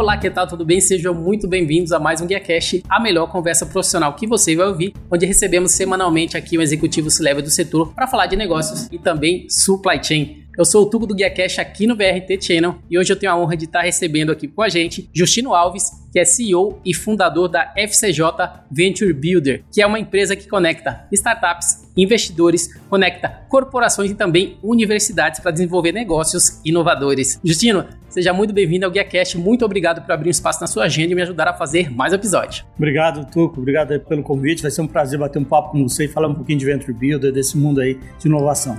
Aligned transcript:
Olá, 0.00 0.16
que 0.16 0.30
tal? 0.30 0.46
Tudo 0.46 0.64
bem? 0.64 0.80
Sejam 0.80 1.12
muito 1.12 1.46
bem-vindos 1.46 1.92
a 1.92 1.98
mais 1.98 2.22
um 2.22 2.26
GuiaCast, 2.26 2.82
a 2.88 2.98
melhor 2.98 3.26
conversa 3.26 3.66
profissional 3.66 4.14
que 4.14 4.26
você 4.26 4.56
vai 4.56 4.66
ouvir, 4.66 4.94
onde 5.10 5.26
recebemos 5.26 5.72
semanalmente 5.72 6.38
aqui 6.38 6.56
um 6.56 6.62
executivo 6.62 7.10
C-Level 7.10 7.42
do 7.42 7.50
setor 7.50 7.92
para 7.92 8.06
falar 8.06 8.24
de 8.24 8.34
negócios 8.34 8.88
e 8.90 8.98
também 8.98 9.46
supply 9.50 10.02
chain. 10.02 10.46
Eu 10.60 10.64
sou 10.66 10.82
o 10.82 10.86
Tugo 10.90 11.06
do 11.06 11.14
GuiaCast 11.14 11.58
aqui 11.58 11.86
no 11.86 11.96
VRT 11.96 12.38
Channel 12.38 12.74
e 12.90 12.98
hoje 12.98 13.10
eu 13.10 13.16
tenho 13.16 13.32
a 13.32 13.36
honra 13.38 13.56
de 13.56 13.64
estar 13.64 13.80
recebendo 13.80 14.30
aqui 14.30 14.46
com 14.46 14.60
a 14.60 14.68
gente 14.68 15.08
Justino 15.10 15.54
Alves, 15.54 15.84
que 16.12 16.18
é 16.18 16.24
CEO 16.26 16.78
e 16.84 16.92
fundador 16.92 17.48
da 17.48 17.72
FCJ 17.74 18.26
Venture 18.70 19.10
Builder, 19.14 19.64
que 19.72 19.80
é 19.80 19.86
uma 19.86 19.98
empresa 19.98 20.36
que 20.36 20.46
conecta 20.46 21.06
startups, 21.12 21.90
investidores, 21.96 22.74
conecta 22.90 23.40
corporações 23.48 24.10
e 24.10 24.14
também 24.14 24.58
universidades 24.62 25.40
para 25.40 25.50
desenvolver 25.50 25.92
negócios 25.92 26.60
inovadores. 26.62 27.40
Justino, 27.42 27.86
seja 28.10 28.34
muito 28.34 28.52
bem-vindo 28.52 28.84
ao 28.84 28.92
GuiaCast. 28.92 29.38
Muito 29.38 29.64
obrigado 29.64 30.02
por 30.04 30.12
abrir 30.12 30.28
um 30.28 30.30
espaço 30.30 30.60
na 30.60 30.66
sua 30.66 30.84
agenda 30.84 31.12
e 31.12 31.14
me 31.14 31.22
ajudar 31.22 31.48
a 31.48 31.54
fazer 31.54 31.90
mais 31.90 32.12
episódios. 32.12 32.66
Obrigado, 32.76 33.24
Tuco. 33.30 33.58
Obrigado 33.58 33.98
pelo 34.00 34.22
convite. 34.22 34.60
Vai 34.60 34.70
ser 34.70 34.82
um 34.82 34.86
prazer 34.86 35.18
bater 35.18 35.38
um 35.38 35.44
papo 35.44 35.70
com 35.70 35.88
você 35.88 36.04
e 36.04 36.08
falar 36.08 36.28
um 36.28 36.34
pouquinho 36.34 36.58
de 36.58 36.66
Venture 36.66 36.92
Builder, 36.92 37.32
desse 37.32 37.56
mundo 37.56 37.80
aí 37.80 37.98
de 38.18 38.28
inovação. 38.28 38.76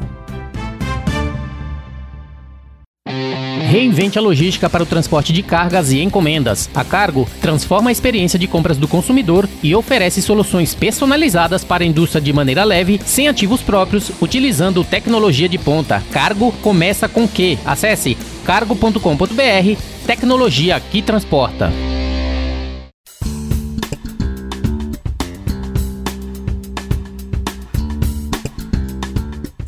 Reinvente 3.69 4.19
a 4.19 4.21
logística 4.21 4.69
para 4.69 4.83
o 4.83 4.85
transporte 4.85 5.31
de 5.31 5.41
cargas 5.41 5.91
e 5.91 6.01
encomendas. 6.01 6.69
A 6.75 6.83
Cargo 6.83 7.27
transforma 7.39 7.89
a 7.89 7.91
experiência 7.91 8.37
de 8.37 8.47
compras 8.47 8.77
do 8.77 8.87
consumidor 8.87 9.47
e 9.63 9.73
oferece 9.73 10.21
soluções 10.21 10.75
personalizadas 10.75 11.63
para 11.63 11.83
a 11.83 11.87
indústria 11.87 12.21
de 12.21 12.33
maneira 12.33 12.63
leve, 12.63 12.99
sem 13.05 13.27
ativos 13.27 13.61
próprios, 13.61 14.11
utilizando 14.21 14.83
tecnologia 14.83 15.47
de 15.47 15.57
ponta. 15.57 16.03
Cargo 16.11 16.51
começa 16.61 17.07
com 17.07 17.27
Q. 17.27 17.57
Acesse 17.65 18.17
cargo.com.br, 18.45 19.81
tecnologia 20.05 20.79
que 20.79 21.01
transporta. 21.01 21.71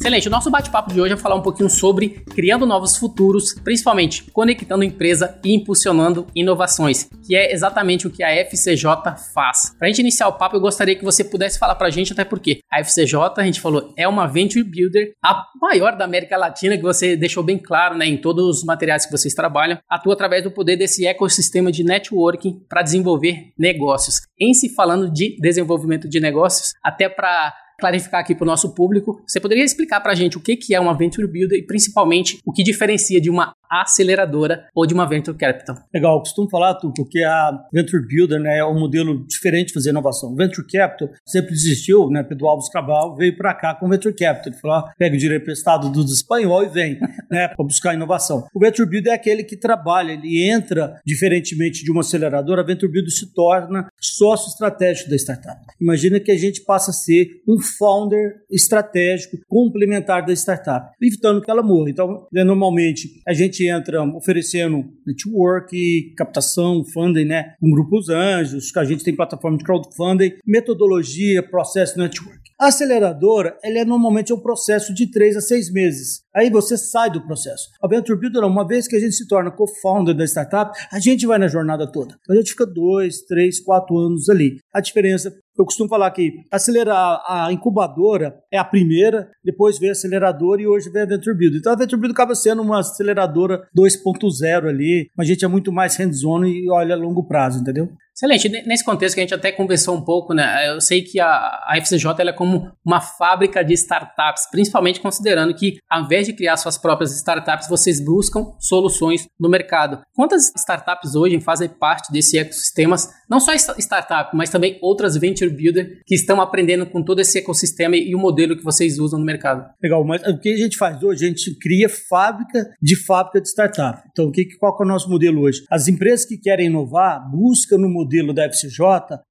Excelente. 0.04 0.28
O 0.28 0.32
nosso 0.32 0.52
bate-papo 0.52 0.92
de 0.94 1.00
hoje 1.00 1.14
é 1.14 1.18
falar 1.18 1.36
um 1.36 1.42
pouquinho 1.42 1.70
sobre 1.70 2.09
criando 2.09 2.66
novos 2.66 2.98
futuros, 2.98 3.54
principalmente 3.54 4.30
conectando 4.34 4.84
empresa 4.84 5.40
e 5.42 5.56
impulsionando 5.56 6.28
inovações, 6.36 7.09
que 7.26 7.34
é 7.38 7.54
exatamente 7.54 8.06
o 8.06 8.12
que 8.12 8.22
a 8.22 8.30
FCJ 8.44 8.86
faz. 9.34 9.74
Para 9.80 9.88
a 9.88 9.90
gente 9.90 10.02
iniciar 10.02 10.28
o 10.28 10.34
papo, 10.34 10.58
eu 10.58 10.59
gostaria 10.59 10.94
que 10.94 11.06
você 11.06 11.24
pudesse 11.24 11.58
falar 11.58 11.76
para 11.76 11.88
a 11.88 11.90
gente, 11.90 12.12
até 12.12 12.26
porque 12.26 12.59
a 12.70 12.81
FCJ, 12.81 13.18
a 13.38 13.44
gente 13.46 13.62
falou, 13.62 13.94
é 13.96 14.06
uma 14.06 14.28
venture 14.28 14.62
builder, 14.66 15.14
a 15.24 15.46
maior 15.62 15.96
da 15.96 16.04
América 16.04 16.36
Latina, 16.36 16.76
que 16.76 16.84
você 16.84 17.16
deixou 17.16 17.42
bem 17.42 17.58
claro 17.58 17.96
né, 17.96 18.06
em 18.06 18.18
todos 18.18 18.58
os 18.58 18.66
materiais 18.66 19.06
que 19.06 19.12
vocês 19.14 19.34
trabalham, 19.34 19.80
atua 19.90 20.16
através 20.16 20.44
do 20.44 20.52
poder 20.52 20.76
desse 20.76 21.08
ecossistema 21.08 21.72
de 21.72 21.81
networking 21.81 22.62
para 22.68 22.81
desenvolver 22.81 23.53
negócios. 23.58 24.20
Em 24.38 24.53
se 24.53 24.68
falando 24.68 25.09
de 25.09 25.38
desenvolvimento 25.40 26.09
de 26.09 26.20
negócios, 26.20 26.74
até 26.84 27.08
para 27.08 27.53
clarificar 27.84 28.22
aqui 28.22 28.34
para 28.34 28.44
o 28.44 28.48
nosso 28.48 28.74
público, 28.74 29.22
você 29.28 29.42
poderia 29.42 29.66
explicar 29.66 30.00
para 30.00 30.14
a 30.14 30.16
gente 30.16 30.38
o 30.38 30.40
que, 30.40 30.56
que 30.56 30.74
é 30.74 30.80
uma 30.80 30.98
Venture 30.98 31.28
Builder 31.28 31.60
e 31.60 31.64
principalmente 31.64 32.40
o 32.46 32.54
que 32.54 32.64
diferencia 32.64 33.20
de 33.20 33.30
uma 33.30 33.53
aceleradora 33.81 34.66
ou 34.75 34.85
de 34.85 34.94
uma 34.94 35.07
venture 35.07 35.38
capital. 35.38 35.75
Legal, 35.94 36.16
eu 36.16 36.19
costumo 36.19 36.50
falar, 36.50 36.75
Tuco, 36.75 37.07
que 37.07 37.23
a 37.23 37.51
venture 37.72 38.06
builder 38.06 38.39
né, 38.39 38.59
é 38.59 38.66
um 38.66 38.79
modelo 38.79 39.25
diferente 39.28 39.67
de 39.67 39.73
fazer 39.73 39.89
inovação. 39.89 40.35
Venture 40.35 40.66
capital 40.67 41.09
sempre 41.25 41.53
existiu, 41.53 42.09
né? 42.09 42.23
Pedro 42.23 42.47
Alves 42.47 42.69
Cabral 42.69 43.16
veio 43.16 43.35
para 43.38 43.53
cá 43.53 43.75
com 43.75 43.88
venture 43.88 44.13
capital. 44.13 44.51
Ele 44.51 44.61
falou, 44.61 44.84
pega 44.97 45.16
o 45.16 45.17
dinheiro 45.17 45.41
emprestado 45.41 45.89
do 45.89 46.03
espanhol 46.03 46.63
e 46.63 46.69
vem, 46.69 47.00
né, 47.29 47.47
para 47.47 47.66
buscar 47.66 47.94
inovação. 47.94 48.47
O 48.53 48.59
venture 48.59 48.89
builder 48.89 49.13
é 49.13 49.16
aquele 49.16 49.44
que 49.44 49.57
trabalha, 49.57 50.13
ele 50.13 50.50
entra 50.50 51.00
diferentemente 51.05 51.84
de 51.84 51.91
uma 51.91 52.01
aceleradora, 52.01 52.61
a 52.61 52.66
venture 52.66 52.91
builder 52.91 53.11
se 53.11 53.34
torna 53.34 53.88
sócio 54.00 54.50
estratégico 54.50 55.09
da 55.09 55.16
startup. 55.16 55.59
Imagina 55.79 56.19
que 56.19 56.31
a 56.31 56.38
gente 56.38 56.61
passa 56.61 56.91
a 56.91 56.94
ser 56.94 57.41
um 57.47 57.59
founder 57.59 58.35
estratégico 58.50 59.38
complementar 59.47 60.25
da 60.25 60.34
startup, 60.34 60.91
evitando 61.01 61.41
que 61.41 61.50
ela 61.50 61.63
morra. 61.63 61.90
Então, 61.90 62.28
né, 62.31 62.44
normalmente 62.44 63.22
a 63.28 63.34
gente 63.34 63.62
entra 63.68 64.03
oferecendo 64.03 64.85
network, 65.06 66.13
captação, 66.16 66.84
funding, 66.84 67.25
né? 67.25 67.56
Com 67.59 67.69
grupos 67.72 68.09
anjos, 68.09 68.72
que 68.72 68.79
a 68.79 68.85
gente 68.85 69.03
tem 69.03 69.16
plataforma 69.16 69.57
de 69.57 69.63
crowdfunding, 69.63 70.34
metodologia, 70.46 71.44
processo 71.44 71.97
network. 71.97 72.41
A 72.59 72.68
aceleradora, 72.68 73.57
ela 73.63 73.79
é 73.79 73.85
normalmente 73.85 74.34
um 74.34 74.40
processo 74.40 74.94
de 74.94 75.12
três 75.12 75.35
a 75.35 75.41
seis 75.41 75.72
meses. 75.72 76.22
Aí 76.36 76.50
você 76.50 76.78
sai 76.78 77.12
do 77.12 77.26
processo. 77.26 77.70
A 77.82 77.88
Venture 77.88 78.20
Builder, 78.20 78.44
uma 78.44 78.68
vez 78.68 78.88
que 78.88 78.96
a 78.96 79.00
gente 79.00 79.14
se 79.14 79.28
torna 79.28 79.52
co-founder 79.52 80.16
da 80.16 80.26
startup, 80.26 80.72
a 80.92 81.00
gente 81.00 81.28
vai 81.28 81.38
na 81.38 81.48
jornada 81.48 81.92
toda. 81.92 82.16
A 82.30 82.36
gente 82.36 82.52
fica 82.52 82.66
dois, 82.66 83.22
três, 83.22 83.60
quatro 83.60 83.98
anos 83.98 84.30
ali. 84.30 84.58
A 84.74 84.82
diferença 84.82 85.32
eu 85.58 85.66
costumo 85.66 85.88
falar 85.88 86.10
que 86.10 86.32
acelerar 86.52 87.22
a 87.28 87.52
incubadora 87.52 88.36
é 88.52 88.58
a 88.58 88.64
primeira, 88.64 89.30
depois 89.44 89.78
vem 89.78 89.90
a 89.90 89.92
aceleradora 89.92 90.62
e 90.62 90.68
hoje 90.68 90.90
vem 90.90 91.04
a 91.04 91.06
Venture 91.06 91.38
Builder. 91.38 91.60
Então 91.60 91.74
a 91.74 91.76
Venture 91.76 92.00
Builder 92.00 92.16
acaba 92.16 92.34
sendo 92.34 92.64
uma 92.64 92.80
aceleradora 92.80 93.68
2.0 93.78 94.68
ali, 94.68 95.08
mas 95.16 95.28
a 95.28 95.32
gente 95.32 95.46
é 95.46 95.48
muito 95.48 95.72
mais 95.72 95.96
hands-on 95.96 96.44
e 96.46 96.68
olha 96.72 96.96
a 96.96 96.98
longo 96.98 97.28
prazo, 97.28 97.60
entendeu? 97.60 97.88
Excelente. 98.16 98.48
Nesse 98.68 98.86
contexto 98.86 99.16
que 99.16 99.22
a 99.22 99.24
gente 99.24 99.34
até 99.34 99.52
conversou 99.52 99.96
um 99.96 100.04
pouco, 100.04 100.36
né? 100.36 100.70
Eu 100.70 100.80
sei 100.80 101.02
que 101.02 101.20
a, 101.20 101.28
a 101.68 101.78
FCJ 101.82 102.30
é 102.30 102.32
como 102.32 102.72
uma 102.86 103.02
fábrica 103.02 103.64
de 103.64 103.74
startups, 103.74 104.50
principalmente 104.52 105.02
considerando 105.02 105.54
que, 105.56 105.78
ao 105.90 106.04
invés 106.04 106.22
de 106.25 106.34
criar 106.34 106.57
suas 106.57 106.78
próprias 106.78 107.16
startups, 107.16 107.67
vocês 107.67 108.00
buscam 108.00 108.53
soluções 108.59 109.28
no 109.39 109.50
mercado. 109.50 110.01
Quantas 110.13 110.51
startups 110.57 111.16
hoje 111.16 111.39
fazem 111.39 111.69
parte 111.69 112.11
desse 112.11 112.38
ecossistema? 112.38 112.95
Não 113.29 113.39
só 113.39 113.53
startup, 113.53 114.35
mas 114.35 114.50
também 114.50 114.78
outras 114.81 115.17
venture 115.17 115.50
builder 115.50 116.01
que 116.06 116.16
estão 116.16 116.39
aprendendo 116.41 116.85
com 116.85 117.03
todo 117.03 117.19
esse 117.19 117.39
ecossistema 117.39 117.95
e 117.95 118.13
o 118.13 118.19
modelo 118.19 118.56
que 118.56 118.63
vocês 118.63 119.00
usam 119.00 119.19
no 119.19 119.25
mercado. 119.25 119.66
Legal, 119.81 120.03
mas 120.06 120.22
o 120.28 120.39
que 120.39 120.53
a 120.53 120.57
gente 120.57 120.78
faz 120.78 121.01
hoje? 121.01 121.25
A 121.25 121.28
gente 121.29 121.57
cria 121.57 121.89
fábrica 121.89 122.69
de 122.81 122.95
fábrica 122.95 123.41
de 123.41 123.50
startup. 123.50 124.01
Então, 124.11 124.25
o 124.25 124.31
que, 124.31 124.45
qual 124.57 124.78
é 124.79 124.84
o 124.84 124.88
nosso 124.88 125.09
modelo 125.09 125.41
hoje? 125.41 125.63
As 125.69 125.88
empresas 125.88 126.25
que 126.25 126.38
querem 126.38 126.67
inovar 126.67 127.29
buscam 127.31 127.78
no 127.78 127.90
modelo 127.90 128.34
da 128.34 128.45
FCJ 128.45 128.84